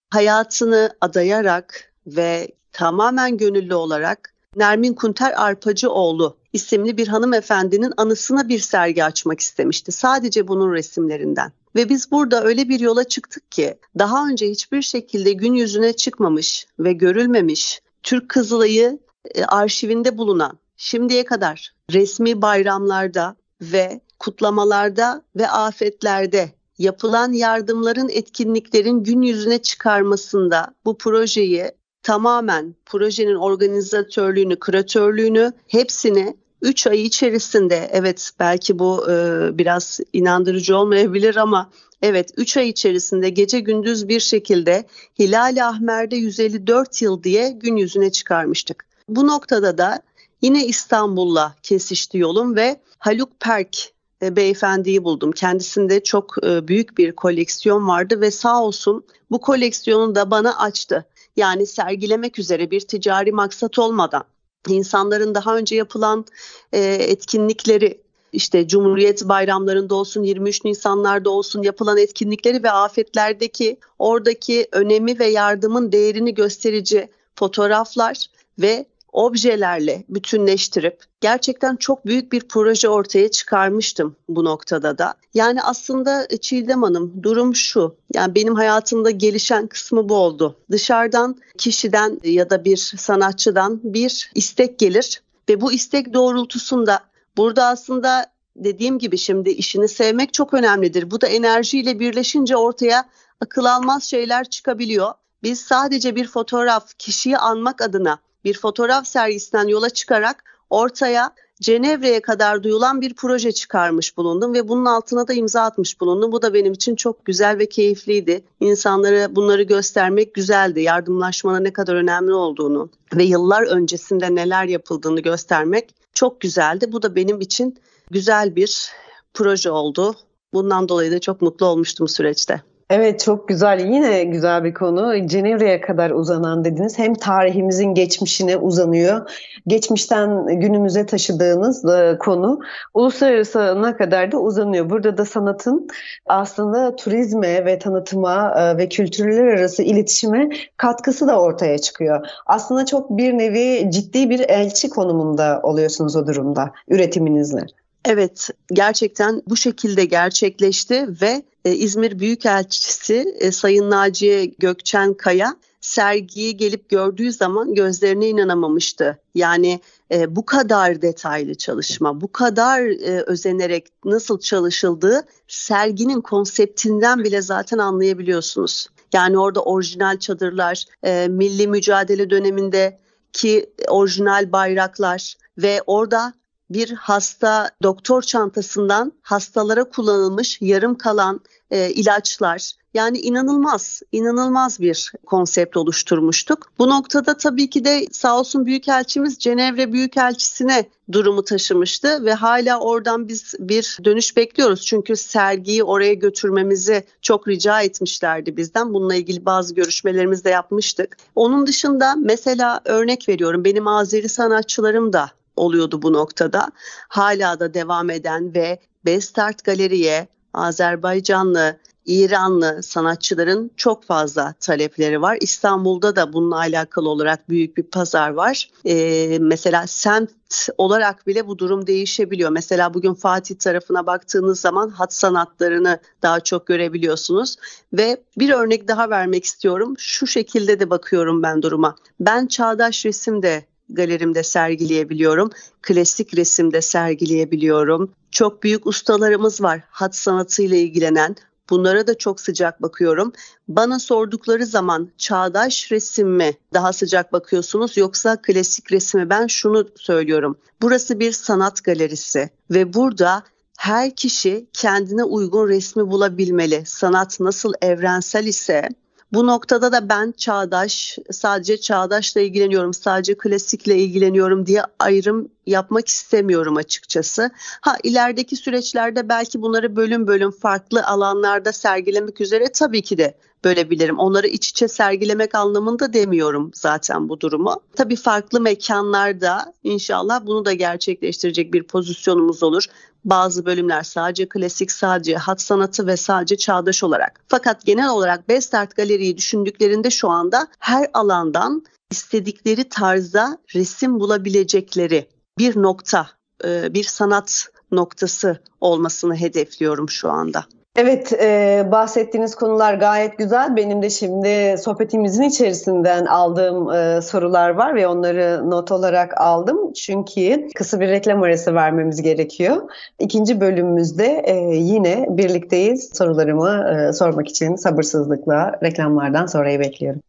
hayatını 0.09 0.95
adayarak 1.01 1.93
ve 2.07 2.47
tamamen 2.71 3.37
gönüllü 3.37 3.75
olarak 3.75 4.35
Nermin 4.55 4.93
Kunter 4.93 5.33
Arpacıoğlu 5.35 6.37
isimli 6.53 6.97
bir 6.97 7.07
hanımefendinin 7.07 7.93
anısına 7.97 8.49
bir 8.49 8.59
sergi 8.59 9.03
açmak 9.03 9.39
istemişti. 9.39 9.91
Sadece 9.91 10.47
bunun 10.47 10.73
resimlerinden. 10.73 11.51
Ve 11.75 11.89
biz 11.89 12.11
burada 12.11 12.43
öyle 12.43 12.69
bir 12.69 12.79
yola 12.79 13.03
çıktık 13.03 13.51
ki 13.51 13.77
daha 13.99 14.27
önce 14.27 14.49
hiçbir 14.49 14.81
şekilde 14.81 15.33
gün 15.33 15.53
yüzüne 15.53 15.93
çıkmamış 15.93 16.67
ve 16.79 16.93
görülmemiş 16.93 17.81
Türk 18.03 18.29
Kızılay'ı 18.29 18.99
e, 19.35 19.43
arşivinde 19.43 20.17
bulunan 20.17 20.59
şimdiye 20.77 21.25
kadar 21.25 21.73
resmi 21.91 22.41
bayramlarda 22.41 23.35
ve 23.61 24.01
kutlamalarda 24.19 25.21
ve 25.35 25.49
afetlerde 25.49 26.51
yapılan 26.77 27.33
yardımların 27.33 28.09
etkinliklerin 28.09 29.03
gün 29.03 29.21
yüzüne 29.21 29.57
çıkarmasında 29.57 30.75
bu 30.85 30.97
projeyi 30.97 31.71
tamamen 32.05 32.75
projenin 32.85 33.35
organizatörlüğünü, 33.35 34.59
küratörlüğünü 34.59 35.51
hepsini 35.67 36.37
3 36.61 36.87
ay 36.87 37.01
içerisinde 37.01 37.89
evet 37.91 38.31
belki 38.39 38.79
bu 38.79 39.11
e, 39.11 39.13
biraz 39.57 39.99
inandırıcı 40.13 40.77
olmayabilir 40.77 41.35
ama 41.35 41.69
evet 42.01 42.29
3 42.37 42.57
ay 42.57 42.69
içerisinde 42.69 43.29
gece 43.29 43.59
gündüz 43.59 44.07
bir 44.07 44.19
şekilde 44.19 44.85
Hilal-i 45.19 45.63
Ahmer'de 45.63 46.15
154 46.15 47.01
yıl 47.01 47.23
diye 47.23 47.49
gün 47.49 47.75
yüzüne 47.75 48.11
çıkarmıştık. 48.11 48.85
Bu 49.09 49.27
noktada 49.27 49.77
da 49.77 50.01
yine 50.41 50.65
İstanbul'la 50.65 51.55
kesişti 51.63 52.17
yolum 52.17 52.55
ve 52.55 52.79
Haluk 52.99 53.39
Perk 53.39 53.77
e, 54.21 54.35
beyefendiyi 54.35 55.03
buldum. 55.03 55.31
Kendisinde 55.31 56.03
çok 56.03 56.35
e, 56.43 56.67
büyük 56.67 56.97
bir 56.97 57.11
koleksiyon 57.11 57.87
vardı 57.87 58.21
ve 58.21 58.31
sağ 58.31 58.63
olsun 58.63 59.05
bu 59.31 59.41
koleksiyonu 59.41 60.15
da 60.15 60.31
bana 60.31 60.59
açtı. 60.59 61.05
Yani 61.37 61.67
sergilemek 61.67 62.39
üzere 62.39 62.71
bir 62.71 62.81
ticari 62.81 63.31
maksat 63.31 63.79
olmadan 63.79 64.23
insanların 64.67 65.35
daha 65.35 65.57
önce 65.57 65.75
yapılan 65.75 66.25
e, 66.73 66.79
etkinlikleri 66.83 68.01
işte 68.33 68.67
Cumhuriyet 68.67 69.23
bayramlarında 69.29 69.95
olsun 69.95 70.23
23 70.23 70.65
Nisanlarda 70.65 71.29
olsun 71.29 71.63
yapılan 71.63 71.97
etkinlikleri 71.97 72.63
ve 72.63 72.71
afetlerdeki 72.71 73.77
oradaki 73.99 74.67
önemi 74.71 75.19
ve 75.19 75.25
yardımın 75.25 75.91
değerini 75.91 76.33
gösterici 76.33 77.09
fotoğraflar 77.35 78.25
ve 78.59 78.85
objelerle 79.15 80.03
bütünleştirip 80.09 81.03
gerçekten 81.21 81.75
çok 81.75 82.05
büyük 82.05 82.31
bir 82.31 82.41
proje 82.41 82.89
ortaya 82.89 83.31
çıkarmıştım 83.31 84.15
bu 84.29 84.45
noktada 84.45 84.97
da. 84.97 85.13
Yani 85.33 85.61
aslında 85.61 86.27
Çiğdem 86.41 86.83
Hanım 86.83 87.23
durum 87.23 87.55
şu. 87.55 87.95
Yani 88.13 88.35
benim 88.35 88.55
hayatımda 88.55 89.11
gelişen 89.11 89.67
kısmı 89.67 90.09
bu 90.09 90.15
oldu. 90.15 90.55
Dışarıdan 90.71 91.35
kişiden 91.57 92.19
ya 92.23 92.49
da 92.49 92.65
bir 92.65 92.77
sanatçıdan 92.77 93.79
bir 93.83 94.31
istek 94.35 94.79
gelir 94.79 95.21
ve 95.49 95.61
bu 95.61 95.71
istek 95.71 96.13
doğrultusunda 96.13 96.99
burada 97.37 97.65
aslında 97.65 98.25
dediğim 98.55 98.99
gibi 98.99 99.17
şimdi 99.17 99.49
işini 99.49 99.87
sevmek 99.87 100.33
çok 100.33 100.53
önemlidir. 100.53 101.11
Bu 101.11 101.21
da 101.21 101.27
enerjiyle 101.27 101.99
birleşince 101.99 102.57
ortaya 102.57 103.09
akıl 103.41 103.65
almaz 103.65 104.03
şeyler 104.03 104.49
çıkabiliyor. 104.49 105.13
Biz 105.43 105.61
sadece 105.61 106.15
bir 106.15 106.27
fotoğraf 106.27 106.97
kişiyi 106.97 107.37
anmak 107.37 107.81
adına 107.81 108.17
bir 108.45 108.57
fotoğraf 108.57 109.07
sergisinden 109.07 109.67
yola 109.67 109.89
çıkarak 109.89 110.43
ortaya 110.69 111.33
Cenevre'ye 111.61 112.21
kadar 112.21 112.63
duyulan 112.63 113.01
bir 113.01 113.13
proje 113.13 113.51
çıkarmış 113.51 114.17
bulundum 114.17 114.53
ve 114.53 114.67
bunun 114.67 114.85
altına 114.85 115.27
da 115.27 115.33
imza 115.33 115.61
atmış 115.61 116.01
bulundum. 116.01 116.31
Bu 116.31 116.41
da 116.41 116.53
benim 116.53 116.73
için 116.73 116.95
çok 116.95 117.25
güzel 117.25 117.57
ve 117.57 117.69
keyifliydi. 117.69 118.43
İnsanlara 118.59 119.35
bunları 119.35 119.63
göstermek 119.63 120.33
güzeldi. 120.33 120.81
Yardımlaşmanın 120.81 121.63
ne 121.63 121.73
kadar 121.73 121.95
önemli 121.95 122.33
olduğunu 122.33 122.89
ve 123.15 123.23
yıllar 123.23 123.63
öncesinde 123.63 124.35
neler 124.35 124.65
yapıldığını 124.65 125.19
göstermek 125.19 125.95
çok 126.13 126.41
güzeldi. 126.41 126.91
Bu 126.91 127.01
da 127.01 127.15
benim 127.15 127.41
için 127.41 127.77
güzel 128.11 128.55
bir 128.55 128.91
proje 129.33 129.71
oldu. 129.71 130.15
Bundan 130.53 130.89
dolayı 130.89 131.11
da 131.11 131.19
çok 131.19 131.41
mutlu 131.41 131.65
olmuştum 131.65 132.07
süreçte. 132.07 132.61
Evet 132.89 133.19
çok 133.19 133.47
güzel. 133.47 133.79
Yine 133.79 134.23
güzel 134.23 134.63
bir 134.63 134.73
konu. 134.73 135.27
Cenevre'ye 135.27 135.81
kadar 135.81 136.11
uzanan 136.11 136.65
dediniz. 136.65 136.99
Hem 136.99 137.13
tarihimizin 137.13 137.93
geçmişine 137.93 138.57
uzanıyor. 138.57 139.31
Geçmişten 139.67 140.47
günümüze 140.59 141.05
taşıdığınız 141.05 141.85
e, 141.85 142.17
konu 142.19 142.59
uluslararasına 142.93 143.97
kadar 143.97 144.31
da 144.31 144.37
uzanıyor. 144.37 144.89
Burada 144.89 145.17
da 145.17 145.25
sanatın 145.25 145.87
aslında 146.25 146.95
turizme 146.95 147.65
ve 147.65 147.79
tanıtıma 147.79 148.53
e, 148.57 148.77
ve 148.77 148.89
kültürler 148.89 149.45
arası 149.45 149.83
iletişime 149.83 150.49
katkısı 150.77 151.27
da 151.27 151.41
ortaya 151.41 151.77
çıkıyor. 151.77 152.27
Aslında 152.45 152.85
çok 152.85 153.09
bir 153.09 153.37
nevi 153.37 153.91
ciddi 153.91 154.29
bir 154.29 154.39
elçi 154.39 154.89
konumunda 154.89 155.59
oluyorsunuz 155.63 156.15
o 156.15 156.27
durumda 156.27 156.71
üretiminizle. 156.87 157.61
Evet, 158.05 158.49
gerçekten 158.73 159.41
bu 159.47 159.55
şekilde 159.55 160.05
gerçekleşti 160.05 161.07
ve 161.21 161.41
İzmir 161.73 162.19
Büyükelçisi 162.19 163.35
e, 163.39 163.51
Sayın 163.51 163.89
Naciye 163.89 164.45
Gökçen 164.45 165.13
Kaya 165.13 165.55
sergiyi 165.81 166.57
gelip 166.57 166.89
gördüğü 166.89 167.31
zaman 167.31 167.73
gözlerine 167.73 168.29
inanamamıştı. 168.29 169.19
Yani 169.35 169.79
e, 170.11 170.35
bu 170.35 170.45
kadar 170.45 171.01
detaylı 171.01 171.55
çalışma, 171.55 172.21
bu 172.21 172.31
kadar 172.31 172.81
e, 172.81 173.23
özenerek 173.27 173.87
nasıl 174.05 174.39
çalışıldığı 174.39 175.21
serginin 175.47 176.21
konseptinden 176.21 177.23
bile 177.23 177.41
zaten 177.41 177.77
anlayabiliyorsunuz. 177.77 178.87
Yani 179.13 179.39
orada 179.39 179.63
orijinal 179.63 180.19
çadırlar, 180.19 180.85
e, 181.03 181.27
milli 181.27 181.67
mücadele 181.67 182.29
döneminde 182.29 182.99
ki 183.33 183.69
orijinal 183.87 184.51
bayraklar 184.51 185.35
ve 185.57 185.81
orada 185.87 186.33
bir 186.69 186.91
hasta 186.93 187.69
doktor 187.83 188.21
çantasından 188.21 189.13
hastalara 189.21 189.83
kullanılmış 189.83 190.57
yarım 190.61 190.97
kalan 190.97 191.41
e, 191.71 191.91
ilaçlar 191.91 192.71
yani 192.93 193.17
inanılmaz, 193.17 194.01
inanılmaz 194.11 194.79
bir 194.79 195.11
konsept 195.25 195.77
oluşturmuştuk. 195.77 196.71
Bu 196.79 196.89
noktada 196.89 197.37
tabii 197.37 197.69
ki 197.69 197.85
de 197.85 198.07
sağ 198.11 198.39
olsun 198.39 198.65
Büyükelçimiz 198.65 199.37
Cenevre 199.37 199.93
Büyükelçisi'ne 199.93 200.85
durumu 201.11 201.43
taşımıştı 201.43 202.25
ve 202.25 202.33
hala 202.33 202.79
oradan 202.79 203.27
biz 203.27 203.53
bir 203.59 203.97
dönüş 204.03 204.37
bekliyoruz. 204.37 204.85
Çünkü 204.85 205.15
sergiyi 205.15 205.83
oraya 205.83 206.13
götürmemizi 206.13 207.03
çok 207.21 207.47
rica 207.47 207.81
etmişlerdi 207.81 208.57
bizden. 208.57 208.93
Bununla 208.93 209.15
ilgili 209.15 209.45
bazı 209.45 209.75
görüşmelerimizi 209.75 210.43
de 210.43 210.49
yapmıştık. 210.49 211.17
Onun 211.35 211.67
dışında 211.67 212.15
mesela 212.15 212.81
örnek 212.85 213.29
veriyorum 213.29 213.65
benim 213.65 213.87
Azeri 213.87 214.29
sanatçılarım 214.29 215.13
da 215.13 215.31
oluyordu 215.55 216.01
bu 216.01 216.13
noktada. 216.13 216.71
Hala 217.07 217.59
da 217.59 217.73
devam 217.73 218.09
eden 218.09 218.53
ve 218.53 218.79
Best 219.05 219.39
Art 219.39 219.63
Galeri'ye 219.63 220.27
Azerbaycanlı, 220.55 221.77
İranlı 222.05 222.83
sanatçıların 222.83 223.71
çok 223.77 224.03
fazla 224.03 224.53
talepleri 224.59 225.21
var. 225.21 225.37
İstanbul'da 225.41 226.15
da 226.15 226.33
bununla 226.33 226.57
alakalı 226.57 227.09
olarak 227.09 227.49
büyük 227.49 227.77
bir 227.77 227.83
pazar 227.83 228.29
var. 228.29 228.69
Ee, 228.85 229.37
mesela 229.41 229.87
semt 229.87 230.29
olarak 230.77 231.27
bile 231.27 231.47
bu 231.47 231.59
durum 231.59 231.87
değişebiliyor. 231.87 232.49
Mesela 232.49 232.93
bugün 232.93 233.13
Fatih 233.13 233.55
tarafına 233.55 234.05
baktığınız 234.05 234.59
zaman 234.59 234.89
hat 234.89 235.13
sanatlarını 235.13 235.99
daha 236.21 236.39
çok 236.39 236.67
görebiliyorsunuz. 236.67 237.55
Ve 237.93 238.23
bir 238.37 238.49
örnek 238.49 238.87
daha 238.87 239.09
vermek 239.09 239.45
istiyorum. 239.45 239.93
Şu 239.97 240.27
şekilde 240.27 240.79
de 240.79 240.89
bakıyorum 240.89 241.43
ben 241.43 241.61
duruma. 241.61 241.95
Ben 242.19 242.47
çağdaş 242.47 243.05
resim 243.05 243.41
de 243.41 243.65
galerimde 243.89 244.43
sergileyebiliyorum. 244.43 245.49
Klasik 245.81 246.37
resimde 246.37 246.81
sergileyebiliyorum. 246.81 248.11
Çok 248.35 248.63
büyük 248.63 248.87
ustalarımız 248.87 249.61
var 249.61 249.81
hat 249.89 250.15
sanatıyla 250.15 250.77
ilgilenen. 250.77 251.35
Bunlara 251.69 252.07
da 252.07 252.17
çok 252.17 252.39
sıcak 252.39 252.81
bakıyorum. 252.81 253.33
Bana 253.67 253.99
sordukları 253.99 254.65
zaman 254.65 255.09
çağdaş 255.17 255.91
resim 255.91 256.29
mi 256.29 256.53
daha 256.73 256.93
sıcak 256.93 257.33
bakıyorsunuz 257.33 257.97
yoksa 257.97 258.41
klasik 258.41 258.91
resmi 258.91 259.29
ben 259.29 259.47
şunu 259.47 259.87
söylüyorum. 259.95 260.57
Burası 260.81 261.19
bir 261.19 261.31
sanat 261.31 261.83
galerisi 261.83 262.49
ve 262.71 262.93
burada 262.93 263.43
her 263.77 264.15
kişi 264.15 264.67
kendine 264.73 265.23
uygun 265.23 265.67
resmi 265.67 266.09
bulabilmeli. 266.09 266.83
Sanat 266.85 267.39
nasıl 267.39 267.73
evrensel 267.81 268.45
ise 268.45 268.89
bu 269.33 269.47
noktada 269.47 269.91
da 269.91 270.09
ben 270.09 270.33
çağdaş, 270.37 271.17
sadece 271.31 271.77
çağdaşla 271.77 272.41
ilgileniyorum, 272.41 272.93
sadece 272.93 273.37
klasikle 273.37 273.97
ilgileniyorum 273.97 274.65
diye 274.65 274.81
ayrım 274.99 275.49
yapmak 275.65 276.07
istemiyorum 276.07 276.77
açıkçası. 276.77 277.51
Ha 277.81 277.97
ilerideki 278.03 278.55
süreçlerde 278.55 279.29
belki 279.29 279.61
bunları 279.61 279.95
bölüm 279.95 280.27
bölüm 280.27 280.51
farklı 280.51 281.03
alanlarda 281.03 281.71
sergilemek 281.73 282.41
üzere 282.41 282.71
tabii 282.73 283.01
ki 283.01 283.17
de 283.17 283.37
bölebilirim. 283.65 284.19
Onları 284.19 284.47
iç 284.47 284.69
içe 284.69 284.87
sergilemek 284.87 285.55
anlamında 285.55 286.13
demiyorum 286.13 286.71
zaten 286.73 287.29
bu 287.29 287.39
durumu. 287.39 287.81
Tabii 287.95 288.15
farklı 288.15 288.61
mekanlarda 288.61 289.73
inşallah 289.83 290.45
bunu 290.45 290.65
da 290.65 290.73
gerçekleştirecek 290.73 291.73
bir 291.73 291.83
pozisyonumuz 291.83 292.63
olur. 292.63 292.85
Bazı 293.25 293.65
bölümler 293.65 294.03
sadece 294.03 294.49
klasik, 294.49 294.91
sadece 294.91 295.35
hat 295.35 295.61
sanatı 295.61 296.07
ve 296.07 296.17
sadece 296.17 296.57
çağdaş 296.57 297.03
olarak. 297.03 297.41
Fakat 297.47 297.85
genel 297.85 298.09
olarak 298.09 298.49
Best 298.49 298.73
Art 298.73 298.95
Galeri'yi 298.95 299.37
düşündüklerinde 299.37 300.09
şu 300.09 300.29
anda 300.29 300.67
her 300.79 301.07
alandan 301.13 301.83
istedikleri 302.11 302.89
tarzda 302.89 303.57
resim 303.75 304.19
bulabilecekleri 304.19 305.27
bir 305.57 305.81
nokta, 305.81 306.29
e, 306.65 306.93
bir 306.93 307.03
sanat 307.03 307.67
noktası 307.91 308.59
olmasını 308.81 309.35
hedefliyorum 309.35 310.09
şu 310.09 310.29
anda. 310.29 310.65
Evet, 310.97 311.33
e, 311.33 311.83
bahsettiğiniz 311.91 312.55
konular 312.55 312.93
gayet 312.93 313.37
güzel. 313.37 313.75
Benim 313.75 314.01
de 314.01 314.09
şimdi 314.09 314.75
sohbetimizin 314.81 315.43
içerisinden 315.43 316.25
aldığım 316.25 316.91
e, 316.91 317.21
sorular 317.21 317.69
var 317.69 317.95
ve 317.95 318.07
onları 318.07 318.69
not 318.69 318.91
olarak 318.91 319.41
aldım. 319.41 319.93
Çünkü 319.93 320.67
kısa 320.75 320.99
bir 320.99 321.07
reklam 321.07 321.43
arası 321.43 321.75
vermemiz 321.75 322.21
gerekiyor. 322.21 322.81
İkinci 323.19 323.61
bölümümüzde 323.61 324.43
e, 324.45 324.55
yine 324.75 325.25
birlikteyiz. 325.29 326.09
Sorularımı 326.13 326.85
e, 326.89 327.13
sormak 327.13 327.47
için 327.47 327.75
sabırsızlıkla 327.75 328.71
reklamlardan 328.83 329.45
sonrayı 329.45 329.79
bekliyorum. 329.79 330.21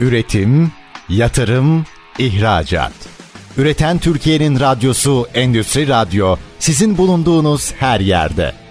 Üretim, 0.00 0.72
yatırım, 1.08 1.84
ihracat. 2.18 2.92
Üreten 3.56 3.98
Türkiye'nin 3.98 4.60
radyosu 4.60 5.26
Endüstri 5.34 5.88
Radyo 5.88 6.36
sizin 6.58 6.98
bulunduğunuz 6.98 7.72
her 7.72 8.00
yerde. 8.00 8.65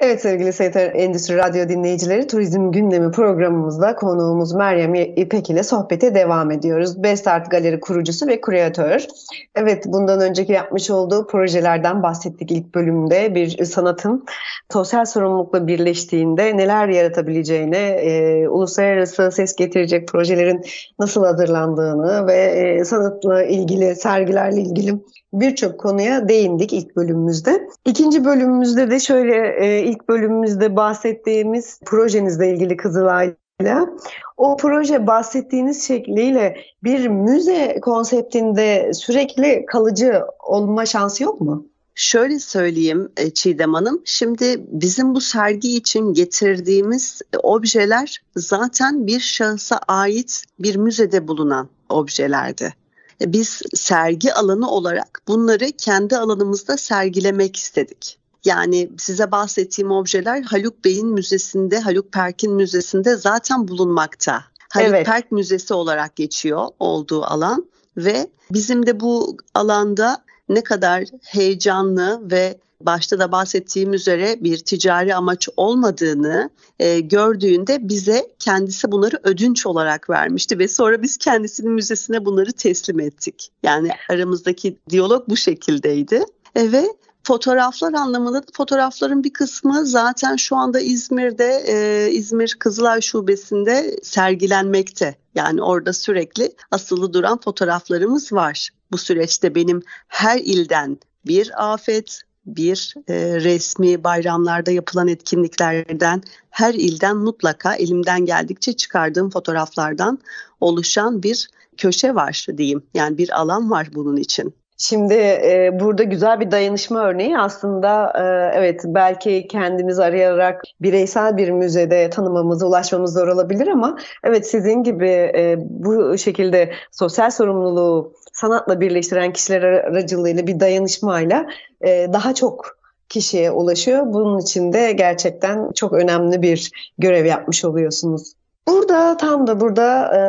Evet 0.00 0.20
sevgili 0.20 0.52
STR 0.52 0.94
Endüstri 0.94 1.36
Radyo 1.36 1.68
dinleyicileri 1.68 2.26
Turizm 2.26 2.70
Gündemi 2.70 3.10
programımızda 3.10 3.96
konuğumuz 3.96 4.54
Meryem 4.54 4.94
İpek 4.94 5.50
ile 5.50 5.62
sohbete 5.62 6.14
devam 6.14 6.50
ediyoruz. 6.50 7.02
Best 7.02 7.28
Art 7.28 7.50
Galeri 7.50 7.80
kurucusu 7.80 8.26
ve 8.26 8.40
küratör. 8.40 9.06
Evet 9.54 9.84
bundan 9.86 10.20
önceki 10.20 10.52
yapmış 10.52 10.90
olduğu 10.90 11.26
projelerden 11.26 12.02
bahsettik 12.02 12.52
ilk 12.52 12.74
bölümde. 12.74 13.34
Bir 13.34 13.64
sanatın 13.64 14.24
sosyal 14.72 15.04
sorumlulukla 15.04 15.66
birleştiğinde 15.66 16.56
neler 16.56 16.88
yaratabileceğine, 16.88 17.88
e, 17.88 18.48
uluslararası 18.48 19.30
ses 19.32 19.56
getirecek 19.56 20.08
projelerin 20.08 20.60
nasıl 20.98 21.24
hazırlandığını 21.24 22.26
ve 22.26 22.36
e, 22.36 22.84
sanatla 22.84 23.44
ilgili, 23.44 23.96
sergilerle 23.96 24.60
ilgili 24.60 24.94
birçok 25.32 25.80
konuya 25.80 26.28
değindik 26.28 26.72
ilk 26.72 26.96
bölümümüzde. 26.96 27.68
İkinci 27.84 28.24
bölümümüzde 28.24 28.90
de 28.90 29.00
şöyle 29.00 29.48
e, 29.48 29.85
ilk 29.86 30.08
bölümümüzde 30.08 30.76
bahsettiğimiz 30.76 31.80
projenizle 31.84 32.50
ilgili 32.50 32.76
Kızılay'la 32.76 33.88
o 34.36 34.56
proje 34.56 35.06
bahsettiğiniz 35.06 35.86
şekliyle 35.86 36.56
bir 36.84 37.08
müze 37.08 37.80
konseptinde 37.82 38.90
sürekli 38.94 39.64
kalıcı 39.66 40.22
olma 40.46 40.86
şansı 40.86 41.22
yok 41.22 41.40
mu? 41.40 41.66
Şöyle 41.94 42.38
söyleyeyim 42.38 43.12
e, 43.16 43.30
Çiğdem 43.30 43.74
Hanım, 43.74 44.02
şimdi 44.04 44.56
bizim 44.58 45.14
bu 45.14 45.20
sergi 45.20 45.76
için 45.76 46.12
getirdiğimiz 46.12 47.22
objeler 47.42 48.22
zaten 48.36 49.06
bir 49.06 49.20
şahısa 49.20 49.80
ait 49.88 50.44
bir 50.58 50.76
müzede 50.76 51.28
bulunan 51.28 51.68
objelerdi 51.88 52.74
biz 53.20 53.62
sergi 53.74 54.34
alanı 54.34 54.70
olarak 54.70 55.22
bunları 55.28 55.66
kendi 55.78 56.16
alanımızda 56.16 56.76
sergilemek 56.76 57.56
istedik. 57.56 58.18
Yani 58.46 58.88
size 58.98 59.30
bahsettiğim 59.30 59.90
objeler 59.90 60.42
Haluk 60.42 60.84
Bey'in 60.84 61.08
müzesinde, 61.08 61.80
Haluk 61.80 62.12
Perk'in 62.12 62.52
müzesinde 62.52 63.16
zaten 63.16 63.68
bulunmakta. 63.68 64.44
Haluk 64.68 64.88
evet. 64.88 65.06
Perk 65.06 65.32
Müzesi 65.32 65.74
olarak 65.74 66.16
geçiyor 66.16 66.68
olduğu 66.78 67.24
alan 67.24 67.66
ve 67.96 68.26
bizim 68.50 68.86
de 68.86 69.00
bu 69.00 69.36
alanda 69.54 70.24
ne 70.48 70.64
kadar 70.64 71.04
heyecanlı 71.24 72.20
ve 72.30 72.58
başta 72.80 73.18
da 73.18 73.32
bahsettiğim 73.32 73.92
üzere 73.92 74.36
bir 74.40 74.58
ticari 74.58 75.14
amaç 75.14 75.48
olmadığını 75.56 76.50
e, 76.78 77.00
gördüğünde 77.00 77.88
bize 77.88 78.26
kendisi 78.38 78.92
bunları 78.92 79.20
ödünç 79.22 79.66
olarak 79.66 80.10
vermişti 80.10 80.58
ve 80.58 80.68
sonra 80.68 81.02
biz 81.02 81.16
kendisinin 81.16 81.72
müzesine 81.72 82.24
bunları 82.24 82.52
teslim 82.52 83.00
ettik. 83.00 83.50
Yani 83.62 83.90
aramızdaki 84.10 84.76
diyalog 84.90 85.28
bu 85.28 85.36
şekildeydi. 85.36 86.24
E, 86.54 86.72
ve 86.72 86.86
fotoğraflar 87.26 87.92
anlamında 87.92 88.42
fotoğrafların 88.52 89.24
bir 89.24 89.32
kısmı 89.32 89.86
zaten 89.86 90.36
şu 90.36 90.56
anda 90.56 90.80
İzmir'de 90.80 91.64
e, 91.66 92.10
İzmir 92.12 92.56
Kızılay 92.58 93.00
Şubesi'nde 93.00 93.96
sergilenmekte. 94.02 95.14
Yani 95.34 95.62
orada 95.62 95.92
sürekli 95.92 96.52
asılı 96.70 97.12
duran 97.12 97.40
fotoğraflarımız 97.40 98.32
var. 98.32 98.70
Bu 98.92 98.98
süreçte 98.98 99.54
benim 99.54 99.82
her 100.08 100.38
ilden 100.38 100.98
bir 101.26 101.72
afet, 101.72 102.20
bir 102.46 102.94
e, 103.08 103.14
resmi 103.40 104.04
bayramlarda 104.04 104.70
yapılan 104.70 105.08
etkinliklerden 105.08 106.22
her 106.50 106.74
ilden 106.74 107.16
mutlaka 107.16 107.74
elimden 107.74 108.26
geldikçe 108.26 108.72
çıkardığım 108.72 109.30
fotoğraflardan 109.30 110.18
oluşan 110.60 111.22
bir 111.22 111.48
köşe 111.76 112.14
var 112.14 112.46
diyeyim. 112.56 112.82
Yani 112.94 113.18
bir 113.18 113.40
alan 113.40 113.70
var 113.70 113.88
bunun 113.94 114.16
için. 114.16 114.54
Şimdi 114.78 115.14
e, 115.14 115.70
burada 115.80 116.02
güzel 116.02 116.40
bir 116.40 116.50
dayanışma 116.50 117.04
örneği 117.04 117.38
aslında 117.38 118.12
e, 118.14 118.56
evet 118.58 118.80
belki 118.84 119.48
kendimizi 119.48 120.04
arayarak 120.04 120.62
bireysel 120.80 121.36
bir 121.36 121.50
müzede 121.50 122.10
tanımamız, 122.10 122.62
ulaşmamız 122.62 123.14
zor 123.14 123.28
olabilir 123.28 123.66
ama 123.66 123.98
evet 124.24 124.50
sizin 124.50 124.82
gibi 124.82 125.08
e, 125.08 125.56
bu 125.58 126.18
şekilde 126.18 126.72
sosyal 126.92 127.30
sorumluluğu 127.30 128.12
sanatla 128.32 128.80
birleştiren 128.80 129.32
kişiler 129.32 129.62
aracılığıyla 129.62 130.46
bir 130.46 130.60
dayanışmayla 130.60 131.46
e, 131.80 132.06
daha 132.12 132.34
çok 132.34 132.76
kişiye 133.08 133.50
ulaşıyor. 133.50 134.02
Bunun 134.06 134.38
için 134.38 134.72
de 134.72 134.92
gerçekten 134.92 135.72
çok 135.72 135.92
önemli 135.92 136.42
bir 136.42 136.70
görev 136.98 137.24
yapmış 137.24 137.64
oluyorsunuz. 137.64 138.32
Burada 138.68 139.16
tam 139.16 139.46
da 139.46 139.60
burada 139.60 140.12
e, 140.14 140.20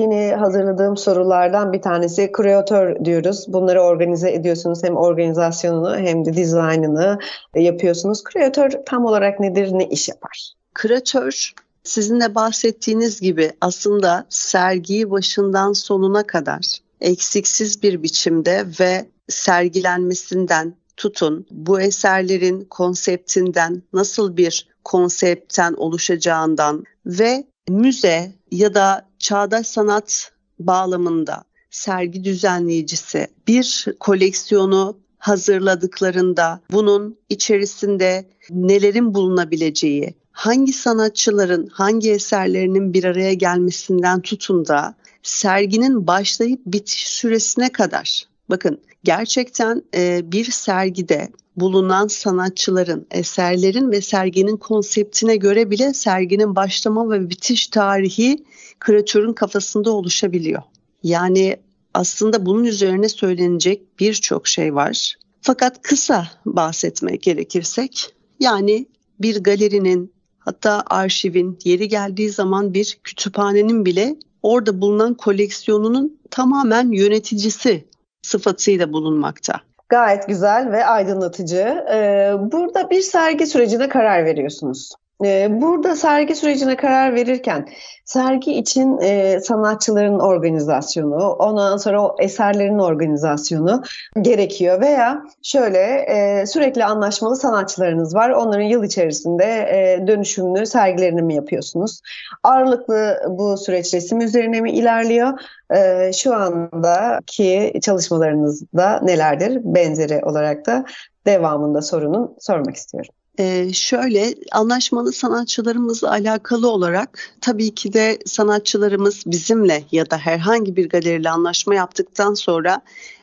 yine 0.00 0.36
hazırladığım 0.36 0.96
sorulardan 0.96 1.72
bir 1.72 1.82
tanesi 1.82 2.32
kreatör 2.32 3.04
diyoruz. 3.04 3.44
Bunları 3.48 3.82
organize 3.82 4.32
ediyorsunuz 4.32 4.84
hem 4.84 4.96
organizasyonunu 4.96 5.96
hem 5.96 6.24
de 6.24 6.34
dizaynını 6.34 7.18
yapıyorsunuz. 7.54 8.24
Kreatör 8.24 8.70
tam 8.86 9.04
olarak 9.04 9.40
nedir, 9.40 9.68
ne 9.72 9.88
iş 9.88 10.08
yapar? 10.08 10.52
Kreatör 10.74 11.52
sizin 11.84 12.20
de 12.20 12.34
bahsettiğiniz 12.34 13.20
gibi 13.20 13.52
aslında 13.60 14.26
sergiyi 14.28 15.10
başından 15.10 15.72
sonuna 15.72 16.26
kadar 16.26 16.78
eksiksiz 17.00 17.82
bir 17.82 18.02
biçimde 18.02 18.64
ve 18.80 19.06
sergilenmesinden 19.28 20.74
tutun 20.96 21.46
bu 21.50 21.80
eserlerin 21.80 22.64
konseptinden 22.70 23.82
nasıl 23.92 24.36
bir 24.36 24.68
konseptten 24.84 25.74
oluşacağından 25.74 26.84
ve 27.06 27.44
müze 27.68 28.32
ya 28.50 28.74
da 28.74 29.08
çağdaş 29.18 29.66
sanat 29.66 30.32
bağlamında 30.58 31.44
sergi 31.70 32.24
düzenleyicisi 32.24 33.26
bir 33.48 33.86
koleksiyonu 34.00 34.98
hazırladıklarında 35.18 36.60
bunun 36.70 37.18
içerisinde 37.28 38.28
nelerin 38.50 39.14
bulunabileceği, 39.14 40.14
hangi 40.32 40.72
sanatçıların 40.72 41.66
hangi 41.66 42.10
eserlerinin 42.10 42.92
bir 42.94 43.04
araya 43.04 43.34
gelmesinden 43.34 44.20
tutun 44.20 44.66
da 44.66 44.94
serginin 45.22 46.06
başlayıp 46.06 46.60
bitiş 46.66 47.08
süresine 47.08 47.72
kadar 47.72 48.24
bakın 48.50 48.80
gerçekten 49.04 49.82
e, 49.94 50.32
bir 50.32 50.44
sergide 50.44 51.28
bulunan 51.56 52.06
sanatçıların, 52.06 53.06
eserlerin 53.10 53.90
ve 53.90 54.00
serginin 54.00 54.56
konseptine 54.56 55.36
göre 55.36 55.70
bile 55.70 55.94
serginin 55.94 56.56
başlama 56.56 57.10
ve 57.10 57.30
bitiş 57.30 57.66
tarihi 57.66 58.44
küratörün 58.80 59.32
kafasında 59.32 59.90
oluşabiliyor. 59.90 60.62
Yani 61.02 61.56
aslında 61.94 62.46
bunun 62.46 62.64
üzerine 62.64 63.08
söylenecek 63.08 64.00
birçok 64.00 64.48
şey 64.48 64.74
var. 64.74 65.14
Fakat 65.40 65.82
kısa 65.82 66.28
bahsetmek 66.46 67.22
gerekirsek 67.22 68.14
yani 68.40 68.86
bir 69.20 69.42
galerinin 69.42 70.12
hatta 70.38 70.82
arşivin 70.86 71.58
yeri 71.64 71.88
geldiği 71.88 72.30
zaman 72.30 72.74
bir 72.74 72.98
kütüphanenin 73.04 73.84
bile 73.84 74.16
orada 74.42 74.80
bulunan 74.80 75.14
koleksiyonunun 75.14 76.18
tamamen 76.30 76.92
yöneticisi 76.92 77.84
sıfatıyla 78.26 78.92
bulunmakta. 78.92 79.60
Gayet 79.88 80.28
güzel 80.28 80.72
ve 80.72 80.86
aydınlatıcı. 80.86 81.84
Ee, 81.92 82.32
burada 82.38 82.90
bir 82.90 83.00
sergi 83.00 83.46
sürecine 83.46 83.88
karar 83.88 84.24
veriyorsunuz. 84.24 84.92
Ee, 85.24 85.48
burada 85.60 85.96
sergi 85.96 86.34
sürecine 86.34 86.76
karar 86.76 87.14
verirken 87.14 87.68
sergi 88.04 88.52
için 88.52 88.98
e, 89.02 89.40
sanatçıların 89.40 90.18
organizasyonu, 90.18 91.32
ondan 91.32 91.76
sonra 91.76 92.02
o 92.02 92.16
eserlerin 92.18 92.78
organizasyonu 92.78 93.82
gerekiyor 94.20 94.80
veya 94.80 95.22
şöyle 95.42 95.78
e, 95.78 96.46
sürekli 96.46 96.84
anlaşmalı 96.84 97.36
sanatçılarınız 97.36 98.14
var. 98.14 98.30
Onların 98.30 98.64
yıl 98.64 98.84
içerisinde 98.84 99.44
e, 99.44 100.06
dönüşümlü 100.06 100.66
sergilerini 100.66 101.22
mi 101.22 101.34
yapıyorsunuz? 101.34 102.00
Ağırlıklı 102.42 103.20
bu 103.28 103.56
süreç 103.56 103.94
resim 103.94 104.20
üzerine 104.20 104.60
mi 104.60 104.72
ilerliyor? 104.72 105.38
E, 105.70 106.12
şu 106.12 106.34
andaki 106.34 107.72
çalışmalarınızda 107.82 109.00
nelerdir? 109.02 109.60
Benzeri 109.64 110.24
olarak 110.24 110.66
da 110.66 110.84
devamında 111.26 111.82
sorunun 111.82 112.36
sormak 112.40 112.76
istiyorum. 112.76 113.14
Ee, 113.38 113.72
şöyle 113.72 114.34
anlaşmalı 114.52 115.12
sanatçılarımızla 115.12 116.10
alakalı 116.10 116.70
olarak 116.70 117.30
tabii 117.40 117.74
ki 117.74 117.92
de 117.92 118.18
sanatçılarımız 118.26 119.22
bizimle 119.26 119.84
ya 119.92 120.10
da 120.10 120.18
herhangi 120.18 120.76
bir 120.76 120.88
galeriyle 120.88 121.30
anlaşma 121.30 121.74
yaptıktan 121.74 122.34
sonra 122.34 122.80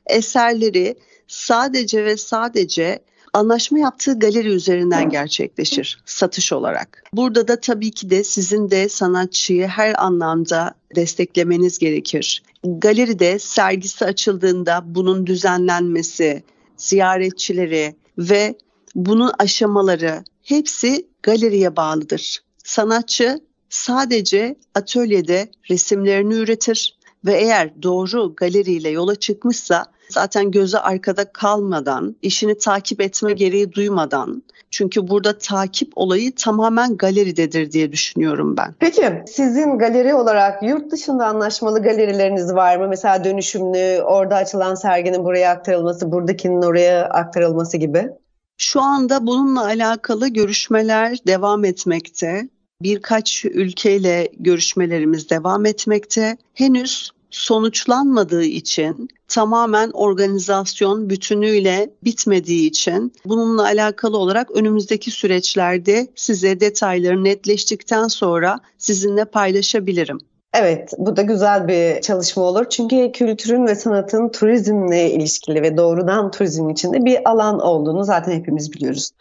eserleri 0.08 0.96
sadece 1.28 2.06
ve 2.06 2.18
sadece 2.18 3.00
anlaşma 3.34 3.80
yaptığı 3.80 4.20
galeri 4.20 4.48
üzerinden 4.48 5.10
gerçekleşir 5.10 6.02
satış 6.06 6.54
olarak. 6.54 7.04
Burada 7.14 7.48
da 7.48 7.60
tabii 7.60 7.92
ki 7.92 8.10
de 8.10 8.24
sizin 8.24 8.72
de 8.72 8.90
sanatçıyı 8.90 9.68
her 9.68 10.04
anlamda 10.04 10.74
desteklemeniz 10.96 11.80
gerekir. 11.80 12.44
Galeride 12.64 13.40
sergisi 13.40 14.06
açıldığında 14.06 14.84
bunun 14.86 15.28
düzenlenmesi, 15.28 16.44
ziyaretçileri 16.78 17.96
ve 18.18 18.56
bunun 18.96 19.32
aşamaları 19.40 20.24
hepsi 20.44 21.08
galeriye 21.24 21.76
bağlıdır. 21.76 22.40
Sanatçı 22.64 23.40
sadece 23.70 24.56
atölyede 24.76 25.52
resimlerini 25.70 26.34
üretir 26.34 26.98
ve 27.26 27.34
eğer 27.34 27.84
doğru 27.84 28.36
galeriyle 28.36 28.90
yola 28.90 29.16
çıkmışsa 29.16 29.86
zaten 30.10 30.52
gözü 30.52 30.78
arkada 30.78 31.32
kalmadan, 31.32 32.16
işini 32.22 32.58
takip 32.58 33.02
etme 33.02 33.34
gereği 33.34 33.72
duymadan 33.72 34.44
çünkü 34.74 35.08
burada 35.08 35.38
takip 35.38 35.92
olayı 35.96 36.36
tamamen 36.36 36.98
galeridedir 36.98 37.72
diye 37.72 37.92
düşünüyorum 37.92 38.58
ben. 38.58 38.76
Peki 38.80 39.24
sizin 39.28 39.78
galeri 39.78 40.14
olarak 40.14 40.64
yurt 40.64 40.92
dışında 40.92 41.26
anlaşmalı 41.26 41.84
galerileriniz 41.84 42.56
var 42.56 42.78
mı? 42.78 42.88
Mesela 42.88 43.24
dönüşümlü, 43.24 44.02
orada 44.02 44.36
açılan 44.36 44.76
serginin 44.76 45.26
buraya 45.26 45.52
aktarılması, 45.52 46.12
buradakinin 46.12 46.62
oraya 46.62 47.06
aktarılması 47.06 47.78
gibi. 47.78 48.10
Şu 48.58 48.82
anda 48.82 49.28
bununla 49.28 49.66
alakalı 49.66 50.28
görüşmeler 50.28 51.18
devam 51.28 51.66
etmekte. 51.66 52.50
Birkaç 52.82 53.46
ülkeyle 53.46 54.32
görüşmelerimiz 54.40 55.30
devam 55.30 55.66
etmekte. 55.66 56.38
Henüz 56.54 57.12
sonuçlanmadığı 57.30 58.44
için 58.44 59.10
tamamen 59.28 59.92
organizasyon 59.94 61.10
bütünüyle 61.10 61.94
bitmediği 62.04 62.70
için 62.70 63.14
bununla 63.26 63.64
alakalı 63.64 64.18
olarak 64.18 64.52
önümüzdeki 64.52 65.12
süreçlerde 65.12 66.08
size 66.16 66.60
detayları 66.60 67.24
netleştikten 67.24 68.08
sonra 68.08 68.60
sizinle 68.78 69.26
paylaşabilirim. 69.26 70.20
Evet, 70.54 70.94
bu 70.98 71.16
da 71.16 71.22
güzel 71.22 71.68
bir 71.68 72.02
çalışma 72.02 72.44
olur. 72.44 72.66
Çünkü 72.70 73.12
kültürün 73.12 73.68
ve 73.68 73.76
sanatın 73.76 74.30
turizmle 74.30 75.12
ilişkili 75.12 75.62
ve 75.62 75.78
doğrudan 75.78 76.32
turizm 76.32 76.70
içinde 76.70 77.06
bir 77.06 77.30
alan 77.30 77.60
olduğunu 77.60 78.04
zaten 78.04 78.32
hepimiz 78.32 78.74
biliyoruz. 78.74 79.12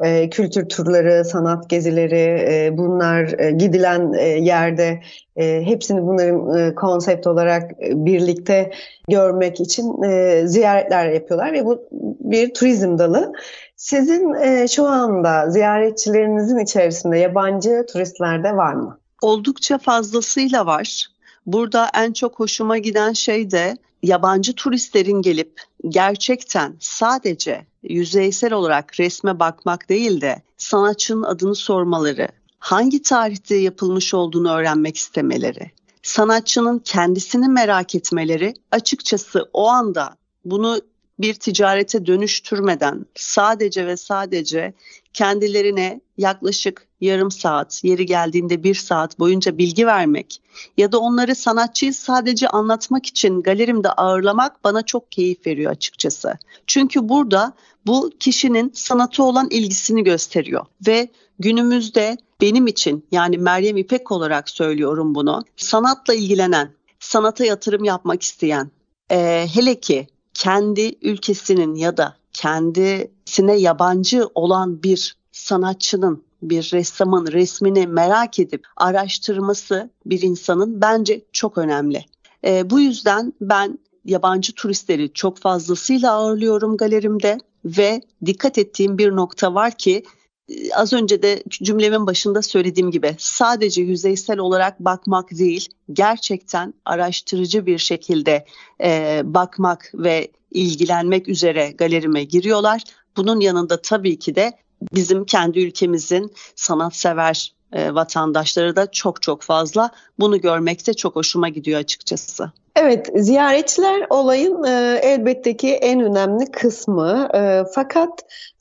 E, 0.00 0.30
kültür 0.30 0.68
turları, 0.68 1.24
sanat 1.24 1.70
gezileri, 1.70 2.54
e, 2.54 2.78
bunlar 2.78 3.38
e, 3.38 3.50
gidilen 3.50 4.12
e, 4.12 4.22
yerde 4.24 5.00
e, 5.36 5.62
hepsini 5.64 6.02
bunların 6.02 6.58
e, 6.58 6.74
konsept 6.74 7.26
olarak 7.26 7.72
e, 7.72 8.04
birlikte 8.04 8.70
görmek 9.08 9.60
için 9.60 10.02
e, 10.02 10.42
ziyaretler 10.46 11.10
yapıyorlar 11.10 11.52
ve 11.52 11.64
bu 11.64 11.88
bir 12.20 12.54
turizm 12.54 12.98
dalı. 12.98 13.32
Sizin 13.76 14.34
e, 14.34 14.68
şu 14.68 14.86
anda 14.86 15.50
ziyaretçilerinizin 15.50 16.58
içerisinde 16.58 17.18
yabancı 17.18 17.86
turistler 17.92 18.44
de 18.44 18.56
var 18.56 18.74
mı? 18.74 18.99
Oldukça 19.20 19.78
fazlasıyla 19.78 20.66
var. 20.66 21.06
Burada 21.46 21.90
en 21.94 22.12
çok 22.12 22.40
hoşuma 22.40 22.78
giden 22.78 23.12
şey 23.12 23.50
de 23.50 23.76
yabancı 24.02 24.54
turistlerin 24.54 25.22
gelip 25.22 25.62
gerçekten 25.88 26.76
sadece 26.80 27.66
yüzeysel 27.82 28.52
olarak 28.52 29.00
resme 29.00 29.40
bakmak 29.40 29.88
değil 29.88 30.20
de 30.20 30.42
sanatçının 30.56 31.22
adını 31.22 31.54
sormaları, 31.54 32.28
hangi 32.58 33.02
tarihte 33.02 33.56
yapılmış 33.56 34.14
olduğunu 34.14 34.52
öğrenmek 34.52 34.96
istemeleri, 34.96 35.70
sanatçının 36.02 36.78
kendisini 36.78 37.48
merak 37.48 37.94
etmeleri 37.94 38.54
açıkçası 38.70 39.50
o 39.52 39.68
anda 39.68 40.16
bunu 40.44 40.80
bir 41.18 41.34
ticarete 41.34 42.06
dönüştürmeden 42.06 43.06
sadece 43.14 43.86
ve 43.86 43.96
sadece 43.96 44.74
kendilerine 45.12 46.00
yaklaşık 46.18 46.86
yarım 47.00 47.30
saat, 47.30 47.84
yeri 47.84 48.06
geldiğinde 48.06 48.62
bir 48.62 48.74
saat 48.74 49.18
boyunca 49.18 49.58
bilgi 49.58 49.86
vermek 49.86 50.42
ya 50.76 50.92
da 50.92 50.98
onları 50.98 51.34
sanatçıyı 51.34 51.94
sadece 51.94 52.48
anlatmak 52.48 53.06
için 53.06 53.42
galerimde 53.42 53.88
ağırlamak 53.90 54.64
bana 54.64 54.82
çok 54.82 55.12
keyif 55.12 55.46
veriyor 55.46 55.72
açıkçası. 55.72 56.38
Çünkü 56.66 57.08
burada 57.08 57.52
bu 57.86 58.10
kişinin 58.20 58.70
sanatı 58.74 59.22
olan 59.22 59.48
ilgisini 59.50 60.04
gösteriyor 60.04 60.66
ve 60.86 61.08
günümüzde 61.38 62.16
benim 62.40 62.66
için 62.66 63.06
yani 63.12 63.38
Meryem 63.38 63.76
İpek 63.76 64.12
olarak 64.12 64.50
söylüyorum 64.50 65.14
bunu. 65.14 65.44
Sanatla 65.56 66.14
ilgilenen, 66.14 66.70
sanata 67.00 67.44
yatırım 67.44 67.84
yapmak 67.84 68.22
isteyen, 68.22 68.70
e, 69.10 69.46
hele 69.54 69.80
ki 69.80 70.06
kendi 70.34 70.98
ülkesinin 71.02 71.74
ya 71.74 71.96
da 71.96 72.16
kendisine 72.40 73.56
yabancı 73.56 74.28
olan 74.34 74.82
bir 74.82 75.16
sanatçının 75.32 76.22
bir 76.42 76.70
ressamın 76.72 77.26
resmini 77.26 77.86
merak 77.86 78.38
edip 78.38 78.66
araştırması 78.76 79.90
bir 80.06 80.22
insanın 80.22 80.80
bence 80.80 81.24
çok 81.32 81.58
önemli. 81.58 82.04
E, 82.44 82.70
bu 82.70 82.80
yüzden 82.80 83.32
ben 83.40 83.78
yabancı 84.04 84.54
turistleri 84.54 85.12
çok 85.12 85.38
fazlasıyla 85.38 86.12
ağırlıyorum 86.12 86.76
galerimde 86.76 87.38
ve 87.64 88.00
dikkat 88.26 88.58
ettiğim 88.58 88.98
bir 88.98 89.10
nokta 89.10 89.54
var 89.54 89.72
ki 89.72 90.04
e, 90.48 90.74
az 90.74 90.92
önce 90.92 91.22
de 91.22 91.42
cümlemin 91.48 92.06
başında 92.06 92.42
söylediğim 92.42 92.90
gibi 92.90 93.16
sadece 93.18 93.82
yüzeysel 93.82 94.38
olarak 94.38 94.80
bakmak 94.80 95.30
değil 95.30 95.68
gerçekten 95.92 96.74
araştırıcı 96.84 97.66
bir 97.66 97.78
şekilde 97.78 98.44
e, 98.82 99.22
bakmak 99.24 99.92
ve 99.94 100.30
ilgilenmek 100.50 101.28
üzere 101.28 101.70
galerime 101.70 102.24
giriyorlar. 102.24 102.82
Bunun 103.16 103.40
yanında 103.40 103.82
tabii 103.82 104.18
ki 104.18 104.34
de 104.34 104.52
bizim 104.94 105.24
kendi 105.24 105.60
ülkemizin 105.60 106.32
sanatsever 106.54 107.52
e, 107.72 107.94
vatandaşları 107.94 108.76
da 108.76 108.90
çok 108.90 109.22
çok 109.22 109.42
fazla. 109.42 109.90
Bunu 110.18 110.40
görmekte 110.40 110.94
çok 110.94 111.16
hoşuma 111.16 111.48
gidiyor 111.48 111.80
açıkçası. 111.80 112.52
Evet, 112.76 113.10
ziyaretçiler 113.16 114.06
olayın 114.10 114.64
e, 114.64 115.00
elbette 115.02 115.56
ki 115.56 115.74
en 115.74 116.00
önemli 116.00 116.50
kısmı. 116.52 117.28
E, 117.34 117.64
fakat 117.74 118.10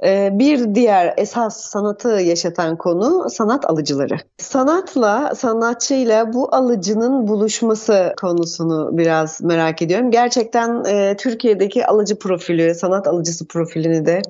e, 0.04 0.30
bir 0.32 0.76
diğer 0.76 1.14
esas 1.18 1.62
sanatı 1.62 2.10
yaşatan 2.10 2.78
konu 2.78 3.30
sanat 3.30 3.70
alıcıları. 3.70 4.18
Sanatla, 4.38 5.36
sanatçıyla 5.36 6.34
bu 6.34 6.56
alıcının 6.56 7.28
buluşması 7.28 8.14
konusunu 8.22 8.90
biraz 8.98 9.42
merak 9.42 9.82
ediyorum. 9.82 10.12
Gerçekten 10.12 10.86
e, 10.86 11.18
Türkiye'deki 11.18 11.86
alıcı 11.86 12.20
profili, 12.20 12.76
sanat 12.76 13.08
alıcısı 13.08 13.48
profilini 13.48 14.06
de 14.06 14.22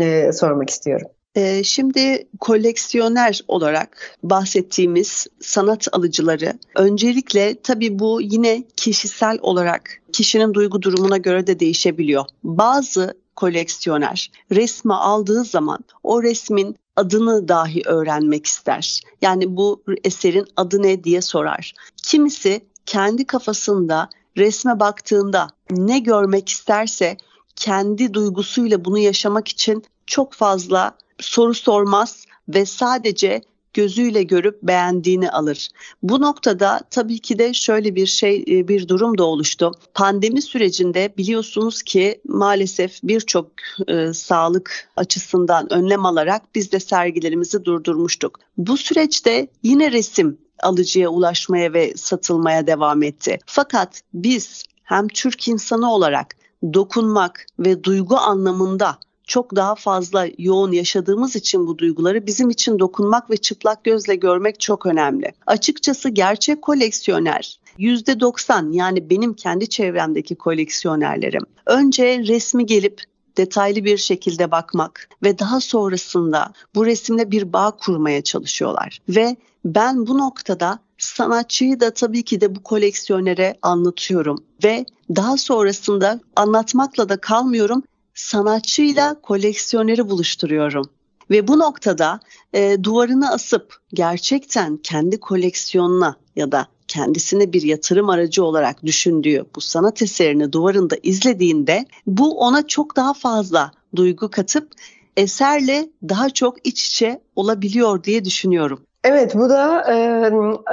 e, 0.00 0.32
sormak 0.32 0.70
istiyorum. 0.70 1.08
Ee, 1.38 1.64
şimdi 1.64 2.28
koleksiyoner 2.40 3.40
olarak 3.48 4.18
bahsettiğimiz 4.22 5.26
sanat 5.40 5.88
alıcıları 5.92 6.58
öncelikle 6.74 7.60
tabii 7.62 7.98
bu 7.98 8.20
yine 8.22 8.64
kişisel 8.76 9.38
olarak 9.42 10.02
kişinin 10.12 10.54
duygu 10.54 10.82
durumuna 10.82 11.16
göre 11.16 11.46
de 11.46 11.60
değişebiliyor. 11.60 12.24
Bazı 12.44 13.14
koleksiyoner 13.36 14.30
resmi 14.52 14.94
aldığı 14.94 15.44
zaman 15.44 15.78
o 16.02 16.22
resmin 16.22 16.76
adını 16.96 17.48
dahi 17.48 17.82
öğrenmek 17.86 18.46
ister. 18.46 19.00
Yani 19.22 19.56
bu 19.56 19.82
eserin 20.04 20.46
adı 20.56 20.82
ne 20.82 21.04
diye 21.04 21.22
sorar. 21.22 21.74
Kimisi 22.02 22.60
kendi 22.86 23.24
kafasında 23.24 24.08
resme 24.36 24.80
baktığında 24.80 25.48
ne 25.70 25.98
görmek 25.98 26.48
isterse 26.48 27.16
kendi 27.56 28.14
duygusuyla 28.14 28.84
bunu 28.84 28.98
yaşamak 28.98 29.48
için 29.48 29.84
çok 30.08 30.32
fazla 30.32 30.96
soru 31.20 31.54
sormaz 31.54 32.24
ve 32.48 32.66
sadece 32.66 33.42
gözüyle 33.74 34.22
görüp 34.22 34.62
beğendiğini 34.62 35.30
alır. 35.30 35.68
Bu 36.02 36.20
noktada 36.20 36.80
tabii 36.90 37.18
ki 37.18 37.38
de 37.38 37.54
şöyle 37.54 37.94
bir 37.94 38.06
şey 38.06 38.44
e, 38.48 38.68
bir 38.68 38.88
durum 38.88 39.18
da 39.18 39.24
oluştu. 39.24 39.72
Pandemi 39.94 40.42
sürecinde 40.42 41.14
biliyorsunuz 41.18 41.82
ki 41.82 42.20
maalesef 42.28 43.00
birçok 43.02 43.50
e, 43.88 44.12
sağlık 44.12 44.88
açısından 44.96 45.72
önlem 45.72 46.06
alarak 46.06 46.42
biz 46.54 46.72
de 46.72 46.80
sergilerimizi 46.80 47.64
durdurmuştuk. 47.64 48.40
Bu 48.56 48.76
süreçte 48.76 49.48
yine 49.62 49.92
resim 49.92 50.38
alıcıya 50.62 51.08
ulaşmaya 51.08 51.72
ve 51.72 51.94
satılmaya 51.96 52.66
devam 52.66 53.02
etti. 53.02 53.38
Fakat 53.46 54.00
biz 54.14 54.64
hem 54.82 55.08
Türk 55.08 55.48
insanı 55.48 55.92
olarak 55.92 56.36
dokunmak 56.74 57.46
ve 57.58 57.84
duygu 57.84 58.16
anlamında 58.16 58.98
çok 59.28 59.56
daha 59.56 59.74
fazla 59.74 60.26
yoğun 60.38 60.72
yaşadığımız 60.72 61.36
için 61.36 61.66
bu 61.66 61.78
duyguları 61.78 62.26
bizim 62.26 62.50
için 62.50 62.78
dokunmak 62.78 63.30
ve 63.30 63.36
çıplak 63.36 63.84
gözle 63.84 64.14
görmek 64.14 64.60
çok 64.60 64.86
önemli. 64.86 65.32
Açıkçası 65.46 66.08
gerçek 66.08 66.62
koleksiyoner 66.62 67.60
%90 67.78 68.72
yani 68.72 69.10
benim 69.10 69.34
kendi 69.34 69.68
çevremdeki 69.68 70.34
koleksiyonerlerim 70.34 71.42
önce 71.66 72.18
resmi 72.18 72.66
gelip 72.66 73.02
detaylı 73.36 73.84
bir 73.84 73.96
şekilde 73.96 74.50
bakmak 74.50 75.08
ve 75.22 75.38
daha 75.38 75.60
sonrasında 75.60 76.52
bu 76.74 76.86
resimle 76.86 77.30
bir 77.30 77.52
bağ 77.52 77.70
kurmaya 77.70 78.22
çalışıyorlar. 78.22 78.98
Ve 79.08 79.36
ben 79.64 80.06
bu 80.06 80.18
noktada 80.18 80.78
sanatçıyı 80.98 81.80
da 81.80 81.90
tabii 81.90 82.22
ki 82.22 82.40
de 82.40 82.56
bu 82.56 82.62
koleksiyonere 82.62 83.54
anlatıyorum 83.62 84.44
ve 84.64 84.84
daha 85.16 85.36
sonrasında 85.36 86.20
anlatmakla 86.36 87.08
da 87.08 87.20
kalmıyorum 87.20 87.82
sanatçıyla 88.18 89.20
koleksiyoneri 89.22 90.08
buluşturuyorum. 90.08 90.90
Ve 91.30 91.48
bu 91.48 91.58
noktada 91.58 92.20
e, 92.52 92.76
duvarını 92.82 93.32
asıp 93.32 93.76
gerçekten 93.94 94.76
kendi 94.76 95.20
koleksiyonuna 95.20 96.16
ya 96.36 96.52
da 96.52 96.66
kendisine 96.88 97.52
bir 97.52 97.62
yatırım 97.62 98.08
aracı 98.08 98.44
olarak 98.44 98.84
düşündüğü 98.84 99.44
bu 99.56 99.60
sanat 99.60 100.02
eserini 100.02 100.52
duvarında 100.52 100.96
izlediğinde 101.02 101.86
bu 102.06 102.38
ona 102.38 102.66
çok 102.66 102.96
daha 102.96 103.14
fazla 103.14 103.72
duygu 103.96 104.30
katıp 104.30 104.72
eserle 105.16 105.88
daha 106.08 106.30
çok 106.30 106.66
iç 106.66 106.86
içe 106.86 107.22
olabiliyor 107.36 108.04
diye 108.04 108.24
düşünüyorum. 108.24 108.80
Evet 109.04 109.34
bu 109.34 109.48
da 109.48 109.84
e, 109.92 109.96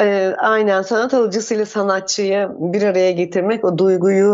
e, 0.06 0.36
aynen 0.38 0.82
sanat 0.82 1.14
alıcısıyla 1.14 1.66
sanatçıyı 1.66 2.50
bir 2.60 2.82
araya 2.82 3.12
getirmek 3.12 3.66
o 3.66 3.78
duyguyu 3.78 4.34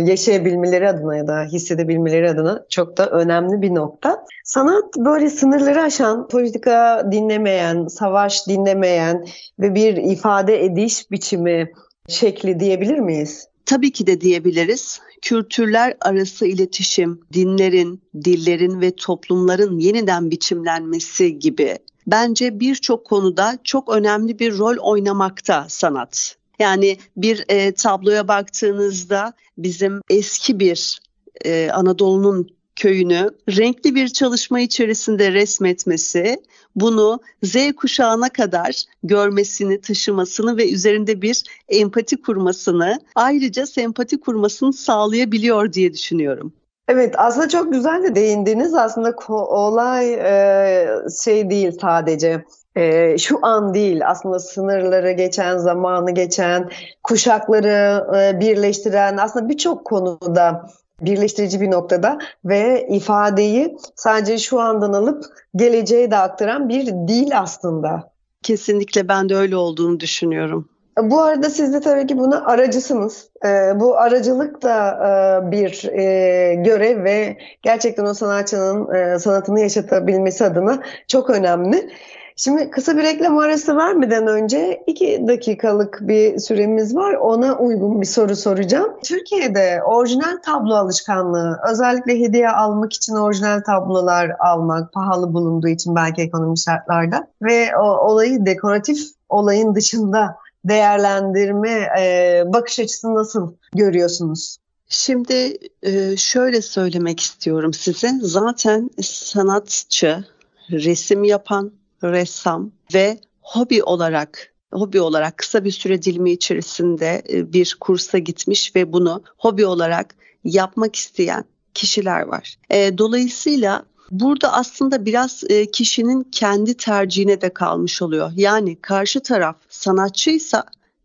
e, 0.00 0.10
yaşayabilmeleri 0.10 0.88
adına 0.88 1.16
ya 1.16 1.26
da 1.26 1.42
hissedebilmeleri 1.42 2.30
adına 2.30 2.64
çok 2.70 2.96
da 2.96 3.10
önemli 3.10 3.62
bir 3.62 3.74
nokta. 3.74 4.24
Sanat 4.44 4.96
böyle 4.96 5.30
sınırları 5.30 5.82
aşan, 5.82 6.28
politika 6.28 7.08
dinlemeyen, 7.12 7.86
savaş 7.86 8.48
dinlemeyen 8.48 9.24
ve 9.58 9.74
bir 9.74 9.96
ifade 9.96 10.64
ediş 10.64 11.10
biçimi 11.10 11.72
şekli 12.08 12.60
diyebilir 12.60 12.98
miyiz? 12.98 13.48
Tabii 13.66 13.92
ki 13.92 14.06
de 14.06 14.20
diyebiliriz. 14.20 15.00
Kültürler 15.22 15.96
arası 16.00 16.46
iletişim, 16.46 17.20
dinlerin, 17.32 18.02
dillerin 18.24 18.80
ve 18.80 18.90
toplumların 18.96 19.78
yeniden 19.78 20.30
biçimlenmesi 20.30 21.38
gibi 21.38 21.78
bence 22.06 22.60
birçok 22.60 23.06
konuda 23.06 23.58
çok 23.64 23.88
önemli 23.88 24.38
bir 24.38 24.58
rol 24.58 24.76
oynamakta 24.76 25.66
sanat. 25.68 26.36
Yani 26.58 26.98
bir 27.16 27.44
e, 27.48 27.72
tabloya 27.72 28.28
baktığınızda 28.28 29.32
bizim 29.58 30.00
eski 30.10 30.60
bir 30.60 31.00
e, 31.44 31.70
Anadolu'nun 31.70 32.48
köyünü 32.76 33.30
renkli 33.48 33.94
bir 33.94 34.08
çalışma 34.08 34.60
içerisinde 34.60 35.32
resmetmesi 35.32 36.42
bunu 36.76 37.20
Z 37.42 37.56
kuşağına 37.76 38.28
kadar 38.28 38.84
görmesini, 39.02 39.80
taşımasını 39.80 40.56
ve 40.56 40.72
üzerinde 40.72 41.22
bir 41.22 41.42
empati 41.68 42.22
kurmasını, 42.22 43.00
ayrıca 43.14 43.66
sempati 43.66 44.20
kurmasını 44.20 44.72
sağlayabiliyor 44.72 45.72
diye 45.72 45.92
düşünüyorum. 45.92 46.52
Evet 46.90 47.14
aslında 47.18 47.48
çok 47.48 47.72
güzel 47.72 48.02
de 48.02 48.14
değindiniz. 48.14 48.74
Aslında 48.74 49.14
olay 49.28 50.14
e, 50.14 50.88
şey 51.24 51.50
değil 51.50 51.78
sadece 51.80 52.44
e, 52.76 53.18
şu 53.18 53.46
an 53.46 53.74
değil 53.74 54.08
aslında 54.08 54.38
sınırları 54.38 55.12
geçen, 55.12 55.58
zamanı 55.58 56.10
geçen, 56.10 56.70
kuşakları 57.02 58.06
e, 58.16 58.40
birleştiren 58.40 59.16
aslında 59.16 59.48
birçok 59.48 59.84
konuda 59.84 60.66
birleştirici 61.00 61.60
bir 61.60 61.70
noktada 61.70 62.18
ve 62.44 62.88
ifadeyi 62.90 63.76
sadece 63.96 64.38
şu 64.38 64.60
andan 64.60 64.92
alıp 64.92 65.24
geleceğe 65.56 66.10
de 66.10 66.16
aktaran 66.16 66.68
bir 66.68 66.86
dil 66.86 67.38
aslında. 67.38 68.12
Kesinlikle 68.42 69.08
ben 69.08 69.28
de 69.28 69.36
öyle 69.36 69.56
olduğunu 69.56 70.00
düşünüyorum. 70.00 70.68
Bu 70.98 71.22
arada 71.22 71.50
siz 71.50 71.72
de 71.72 71.80
tabii 71.80 72.06
ki 72.06 72.18
buna 72.18 72.44
aracısınız. 72.44 73.30
Ee, 73.44 73.80
bu 73.80 73.98
aracılık 73.98 74.62
da 74.62 74.90
e, 74.90 75.50
bir 75.50 75.84
e, 75.84 76.54
görev 76.54 77.04
ve 77.04 77.36
gerçekten 77.62 78.04
o 78.04 78.14
sanatçının 78.14 78.94
e, 78.94 79.18
sanatını 79.18 79.60
yaşatabilmesi 79.60 80.44
adına 80.44 80.82
çok 81.08 81.30
önemli. 81.30 81.90
Şimdi 82.36 82.70
kısa 82.70 82.96
bir 82.96 83.02
reklam 83.02 83.38
arası 83.38 83.76
vermeden 83.76 84.26
önce 84.26 84.82
iki 84.86 85.28
dakikalık 85.28 85.98
bir 86.00 86.38
süremiz 86.38 86.96
var. 86.96 87.14
Ona 87.14 87.58
uygun 87.58 88.00
bir 88.00 88.06
soru 88.06 88.36
soracağım. 88.36 88.92
Türkiye'de 89.04 89.82
orijinal 89.84 90.36
tablo 90.44 90.74
alışkanlığı, 90.74 91.60
özellikle 91.70 92.20
hediye 92.20 92.50
almak 92.50 92.92
için 92.92 93.14
orijinal 93.14 93.60
tablolar 93.60 94.32
almak 94.38 94.92
pahalı 94.92 95.32
bulunduğu 95.32 95.68
için 95.68 95.96
belki 95.96 96.22
ekonomik 96.22 96.58
şartlarda 96.58 97.26
ve 97.42 97.76
o 97.76 97.82
olayı 97.82 98.46
dekoratif 98.46 98.98
olayın 99.28 99.74
dışında 99.74 100.36
değerlendirme 100.64 101.88
e, 102.00 102.42
bakış 102.46 102.78
açısını 102.78 103.14
nasıl 103.14 103.54
görüyorsunuz? 103.72 104.56
Şimdi 104.88 105.58
e, 105.82 106.16
şöyle 106.16 106.62
söylemek 106.62 107.20
istiyorum 107.20 107.74
size. 107.74 108.10
Zaten 108.22 108.90
sanatçı, 109.02 110.24
resim 110.70 111.24
yapan, 111.24 111.72
ressam 112.02 112.70
ve 112.94 113.18
hobi 113.42 113.82
olarak 113.82 114.50
hobi 114.72 115.00
olarak 115.00 115.38
kısa 115.38 115.64
bir 115.64 115.70
süre 115.70 116.02
dilimi 116.02 116.30
içerisinde 116.30 117.22
e, 117.32 117.52
bir 117.52 117.76
kursa 117.80 118.18
gitmiş 118.18 118.76
ve 118.76 118.92
bunu 118.92 119.22
hobi 119.38 119.66
olarak 119.66 120.14
yapmak 120.44 120.96
isteyen 120.96 121.44
kişiler 121.74 122.22
var. 122.22 122.56
E, 122.70 122.98
dolayısıyla 122.98 123.84
burada 124.10 124.52
aslında 124.52 125.04
biraz 125.04 125.44
e, 125.48 125.70
kişinin 125.70 126.22
kendi 126.22 126.74
tercihine 126.74 127.40
de 127.40 127.48
kalmış 127.48 128.02
oluyor. 128.02 128.32
Yani 128.36 128.76
karşı 128.76 129.20
taraf 129.20 129.56
sanatçıysa 129.68 130.64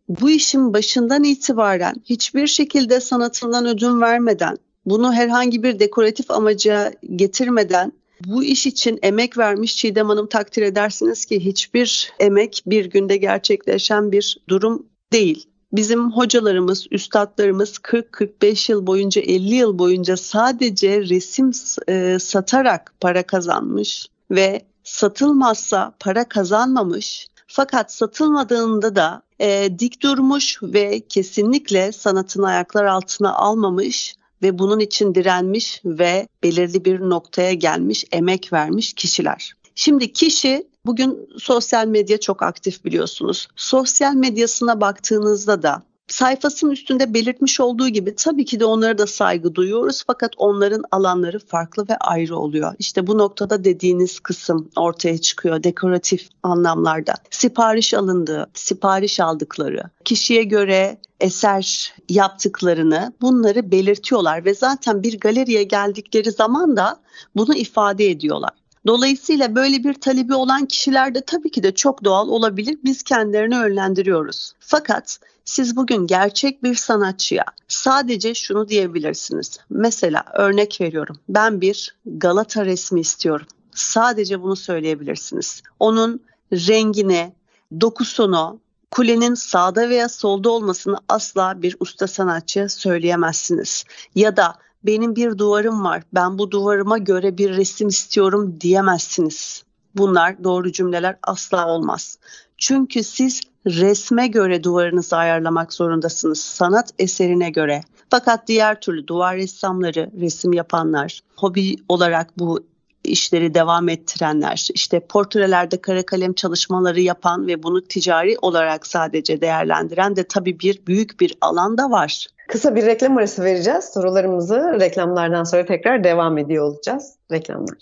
bu 0.09 0.29
işin 0.29 0.73
başından 0.73 1.23
itibaren 1.23 1.95
hiçbir 2.05 2.47
şekilde 2.47 2.99
sanatından 2.99 3.65
ödün 3.65 4.01
vermeden, 4.01 4.57
bunu 4.85 5.13
herhangi 5.13 5.63
bir 5.63 5.79
dekoratif 5.79 6.31
amaca 6.31 6.93
getirmeden 7.15 7.91
bu 8.25 8.43
iş 8.43 8.67
için 8.67 8.99
emek 9.01 9.37
vermiş 9.37 9.77
Çiğdem 9.77 10.09
Hanım 10.09 10.27
takdir 10.27 10.61
edersiniz 10.61 11.25
ki 11.25 11.45
hiçbir 11.45 12.13
emek 12.19 12.63
bir 12.65 12.85
günde 12.85 13.17
gerçekleşen 13.17 14.11
bir 14.11 14.37
durum 14.49 14.85
değil. 15.13 15.47
Bizim 15.73 16.11
hocalarımız, 16.11 16.87
üstadlarımız 16.91 17.77
40-45 17.77 18.71
yıl 18.71 18.87
boyunca, 18.87 19.21
50 19.21 19.55
yıl 19.55 19.79
boyunca 19.79 20.17
sadece 20.17 21.01
resim 21.01 21.51
e, 21.87 22.17
satarak 22.19 22.93
para 23.01 23.23
kazanmış 23.23 24.07
ve 24.31 24.61
satılmazsa 24.83 25.93
para 25.99 26.29
kazanmamış. 26.29 27.27
Fakat 27.47 27.93
satılmadığında 27.93 28.95
da 28.95 29.21
e, 29.39 29.79
dik 29.79 30.01
durmuş 30.01 30.59
ve 30.63 30.99
kesinlikle 31.09 31.91
sanatını 31.91 32.47
ayaklar 32.47 32.85
altına 32.85 33.33
almamış 33.33 34.15
ve 34.41 34.59
bunun 34.59 34.79
için 34.79 35.15
direnmiş 35.15 35.81
ve 35.85 36.27
belirli 36.43 36.85
bir 36.85 36.99
noktaya 36.99 37.53
gelmiş, 37.53 38.05
emek 38.11 38.53
vermiş 38.53 38.93
kişiler. 38.93 39.53
Şimdi 39.75 40.13
kişi 40.13 40.67
bugün 40.85 41.29
sosyal 41.37 41.87
medya 41.87 42.19
çok 42.19 42.43
aktif 42.43 42.85
biliyorsunuz. 42.85 43.47
Sosyal 43.55 44.13
medyasına 44.13 44.81
baktığınızda 44.81 45.63
da 45.63 45.83
sayfasının 46.07 46.71
üstünde 46.71 47.13
belirtmiş 47.13 47.59
olduğu 47.59 47.89
gibi 47.89 48.15
tabii 48.15 48.45
ki 48.45 48.59
de 48.59 48.65
onlara 48.65 48.97
da 48.97 49.07
saygı 49.07 49.55
duyuyoruz 49.55 50.03
fakat 50.07 50.31
onların 50.37 50.83
alanları 50.91 51.39
farklı 51.39 51.85
ve 51.89 51.97
ayrı 51.97 52.37
oluyor. 52.37 52.73
İşte 52.79 53.07
bu 53.07 53.17
noktada 53.17 53.63
dediğiniz 53.63 54.19
kısım 54.19 54.69
ortaya 54.75 55.17
çıkıyor 55.17 55.63
dekoratif 55.63 56.29
anlamlarda. 56.43 57.13
Sipariş 57.29 57.93
alındığı, 57.93 58.47
sipariş 58.53 59.19
aldıkları, 59.19 59.83
kişiye 60.05 60.43
göre 60.43 60.97
eser 61.19 61.93
yaptıklarını 62.09 63.13
bunları 63.21 63.71
belirtiyorlar 63.71 64.45
ve 64.45 64.53
zaten 64.53 65.03
bir 65.03 65.19
galeriye 65.19 65.63
geldikleri 65.63 66.31
zaman 66.31 66.77
da 66.77 66.99
bunu 67.35 67.55
ifade 67.55 68.09
ediyorlar. 68.09 68.51
Dolayısıyla 68.87 69.55
böyle 69.55 69.83
bir 69.83 69.93
talebi 69.93 70.33
olan 70.33 70.65
kişiler 70.65 71.15
de 71.15 71.21
tabii 71.21 71.51
ki 71.51 71.63
de 71.63 71.75
çok 71.75 72.03
doğal 72.03 72.27
olabilir. 72.27 72.77
Biz 72.83 73.03
kendilerini 73.03 73.59
önlendiriyoruz. 73.59 74.53
Fakat 74.59 75.19
siz 75.45 75.75
bugün 75.75 76.07
gerçek 76.07 76.63
bir 76.63 76.75
sanatçıya 76.75 77.43
sadece 77.67 78.33
şunu 78.33 78.67
diyebilirsiniz. 78.67 79.57
Mesela 79.69 80.23
örnek 80.33 80.81
veriyorum. 80.81 81.15
Ben 81.29 81.61
bir 81.61 81.95
Galata 82.05 82.65
resmi 82.65 82.99
istiyorum. 82.99 83.47
Sadece 83.75 84.41
bunu 84.41 84.55
söyleyebilirsiniz. 84.55 85.61
Onun 85.79 86.21
rengine, 86.53 87.33
dokusunu, 87.81 88.59
kulenin 88.91 89.33
sağda 89.33 89.89
veya 89.89 90.09
solda 90.09 90.49
olmasını 90.49 90.97
asla 91.09 91.61
bir 91.61 91.77
usta 91.79 92.07
sanatçı 92.07 92.67
söyleyemezsiniz. 92.69 93.83
Ya 94.15 94.37
da 94.37 94.55
benim 94.85 95.15
bir 95.15 95.37
duvarım 95.37 95.83
var 95.83 96.03
ben 96.13 96.37
bu 96.37 96.51
duvarıma 96.51 96.97
göre 96.97 97.37
bir 97.37 97.57
resim 97.57 97.87
istiyorum 97.87 98.57
diyemezsiniz. 98.61 99.63
Bunlar 99.95 100.43
doğru 100.43 100.71
cümleler 100.71 101.17
asla 101.23 101.67
olmaz. 101.67 102.17
Çünkü 102.57 103.03
siz 103.03 103.41
resme 103.65 104.27
göre 104.27 104.63
duvarınızı 104.63 105.17
ayarlamak 105.17 105.73
zorundasınız. 105.73 106.39
Sanat 106.39 106.91
eserine 106.99 107.49
göre. 107.49 107.81
Fakat 108.09 108.47
diğer 108.47 108.81
türlü 108.81 109.07
duvar 109.07 109.35
ressamları, 109.35 110.11
resim 110.19 110.53
yapanlar, 110.53 111.19
hobi 111.35 111.75
olarak 111.89 112.39
bu 112.39 112.59
işleri 113.03 113.53
devam 113.53 113.89
ettirenler, 113.89 114.67
işte 114.73 114.99
portrelerde 114.99 115.81
kara 115.81 116.05
kalem 116.05 116.33
çalışmaları 116.33 117.01
yapan 117.01 117.47
ve 117.47 117.63
bunu 117.63 117.81
ticari 117.81 118.37
olarak 118.41 118.87
sadece 118.87 119.41
değerlendiren 119.41 120.15
de 120.15 120.23
tabii 120.27 120.59
bir 120.59 120.85
büyük 120.87 121.19
bir 121.19 121.37
alan 121.41 121.77
da 121.77 121.91
var. 121.91 122.27
Kısa 122.47 122.75
bir 122.75 122.85
reklam 122.85 123.17
arası 123.17 123.43
vereceğiz. 123.43 123.85
Sorularımızı 123.93 124.77
reklamlardan 124.79 125.43
sonra 125.43 125.65
tekrar 125.65 126.03
devam 126.03 126.37
ediyor 126.37 126.65
olacağız. 126.65 127.13
Reklamlar. 127.31 127.77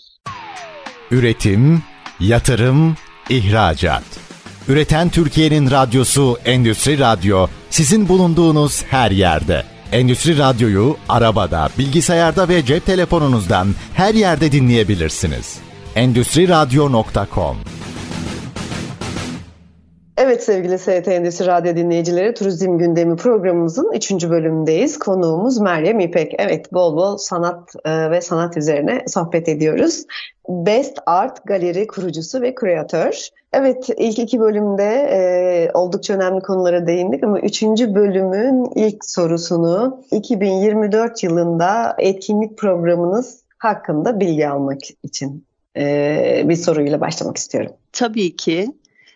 Üretim, 1.10 1.82
yatırım, 2.20 2.96
ihracat. 3.28 4.02
Üreten 4.68 5.08
Türkiye'nin 5.08 5.70
radyosu 5.70 6.38
Endüstri 6.44 6.98
Radyo 6.98 7.46
sizin 7.70 8.08
bulunduğunuz 8.08 8.84
her 8.84 9.10
yerde. 9.10 9.62
Endüstri 9.92 10.38
Radyo'yu 10.38 10.96
arabada, 11.08 11.68
bilgisayarda 11.78 12.48
ve 12.48 12.64
cep 12.64 12.86
telefonunuzdan 12.86 13.68
her 13.94 14.14
yerde 14.14 14.52
dinleyebilirsiniz. 14.52 15.58
Endüstri 15.96 16.48
Radyo.com 16.48 17.56
Evet 20.16 20.44
sevgili 20.44 20.78
ST 20.78 21.08
Endüstri 21.08 21.46
Radyo 21.46 21.76
dinleyicileri 21.76 22.34
Turizm 22.34 22.78
Gündemi 22.78 23.16
programımızın 23.16 23.92
3. 23.92 24.12
bölümündeyiz. 24.12 24.98
Konuğumuz 24.98 25.58
Meryem 25.58 26.00
İpek. 26.00 26.34
Evet 26.38 26.72
bol 26.72 26.96
bol 26.96 27.16
sanat 27.16 27.74
e, 27.84 28.10
ve 28.10 28.20
sanat 28.20 28.56
üzerine 28.56 29.04
sohbet 29.06 29.48
ediyoruz. 29.48 30.04
Best 30.48 30.98
Art 31.06 31.44
Galeri 31.44 31.86
kurucusu 31.86 32.42
ve 32.42 32.54
kreatör. 32.54 33.28
Evet 33.52 33.88
ilk 33.96 34.18
iki 34.18 34.40
bölümde 34.40 35.08
e, 35.12 35.70
oldukça 35.74 36.14
önemli 36.14 36.40
konulara 36.40 36.86
değindik 36.86 37.24
ama 37.24 37.40
üçüncü 37.40 37.94
bölümün 37.94 38.70
ilk 38.74 39.04
sorusunu 39.04 40.02
2024 40.10 41.22
yılında 41.22 41.96
etkinlik 41.98 42.58
programınız 42.58 43.42
hakkında 43.58 44.20
bilgi 44.20 44.48
almak 44.48 44.80
için 45.02 45.44
e, 45.76 46.42
bir 46.44 46.56
soruyla 46.56 47.00
başlamak 47.00 47.36
istiyorum. 47.36 47.72
Tabii 47.92 48.36
ki. 48.36 48.68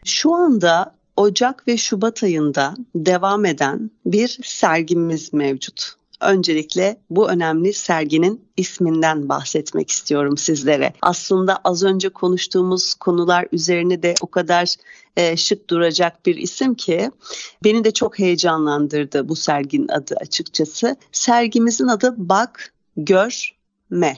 Şu 0.09 0.35
anda 0.35 0.95
Ocak 1.17 1.69
ve 1.69 1.77
Şubat 1.77 2.23
ayında 2.23 2.75
devam 2.95 3.45
eden 3.45 3.91
bir 4.07 4.39
sergimiz 4.45 5.33
mevcut. 5.33 5.93
Öncelikle 6.21 7.01
bu 7.11 7.31
önemli 7.31 7.73
serginin 7.73 8.45
isminden 8.57 9.29
bahsetmek 9.29 9.91
istiyorum 9.91 10.37
sizlere. 10.37 10.93
Aslında 11.03 11.57
az 11.65 11.83
önce 11.83 12.09
konuştuğumuz 12.09 12.95
konular 12.95 13.47
üzerine 13.53 14.03
de 14.03 14.15
o 14.21 14.27
kadar 14.27 14.75
e, 15.17 15.37
şık 15.37 15.71
duracak 15.71 16.27
bir 16.27 16.37
isim 16.37 16.75
ki 16.75 17.11
beni 17.65 17.85
de 17.85 17.91
çok 17.91 18.19
heyecanlandırdı 18.19 19.29
bu 19.29 19.37
serginin 19.37 19.89
adı 19.89 20.15
açıkçası. 20.21 20.97
Sergimizin 21.13 21.89
adı 21.89 22.15
Bak, 22.17 22.73
Gör, 22.97 23.55
Me. 23.91 24.17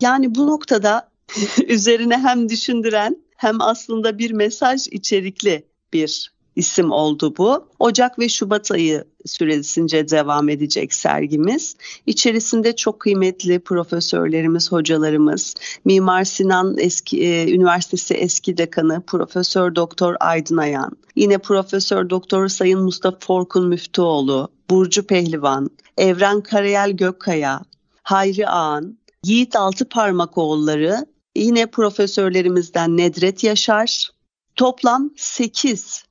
Yani 0.00 0.34
bu 0.34 0.46
noktada 0.46 1.08
üzerine 1.68 2.18
hem 2.18 2.48
düşündüren 2.48 3.16
hem 3.42 3.60
aslında 3.60 4.18
bir 4.18 4.30
mesaj 4.30 4.86
içerikli 4.86 5.64
bir 5.92 6.32
isim 6.56 6.90
oldu 6.90 7.34
bu. 7.38 7.68
Ocak 7.78 8.18
ve 8.18 8.28
Şubat 8.28 8.70
ayı 8.70 9.04
süresince 9.26 10.08
devam 10.08 10.48
edecek 10.48 10.94
sergimiz. 10.94 11.76
İçerisinde 12.06 12.76
çok 12.76 13.00
kıymetli 13.00 13.60
profesörlerimiz, 13.60 14.72
hocalarımız, 14.72 15.54
Mimar 15.84 16.24
Sinan 16.24 16.78
eski 16.78 17.22
e, 17.24 17.54
Üniversitesi 17.54 18.14
eski 18.14 18.56
dekanı 18.56 19.02
Profesör 19.06 19.74
Doktor 19.74 20.14
Aydın 20.20 20.56
Ayan, 20.56 20.92
yine 21.16 21.38
Profesör 21.38 22.10
Doktor 22.10 22.48
Sayın 22.48 22.80
Mustafa 22.80 23.18
Forkun 23.20 23.68
Müftüoğlu, 23.68 24.48
Burcu 24.70 25.06
Pehlivan, 25.06 25.70
Evren 25.96 26.40
Karayel 26.40 26.90
Gökkaya, 26.90 27.60
Hayri 28.02 28.48
Ağan, 28.48 28.98
Yiğit 29.24 29.56
Altıparmakoğulları, 29.56 31.11
yine 31.36 31.66
profesörlerimizden 31.66 32.96
Nedret 32.96 33.44
Yaşar, 33.44 34.08
toplam 34.56 35.10
8 35.16 36.04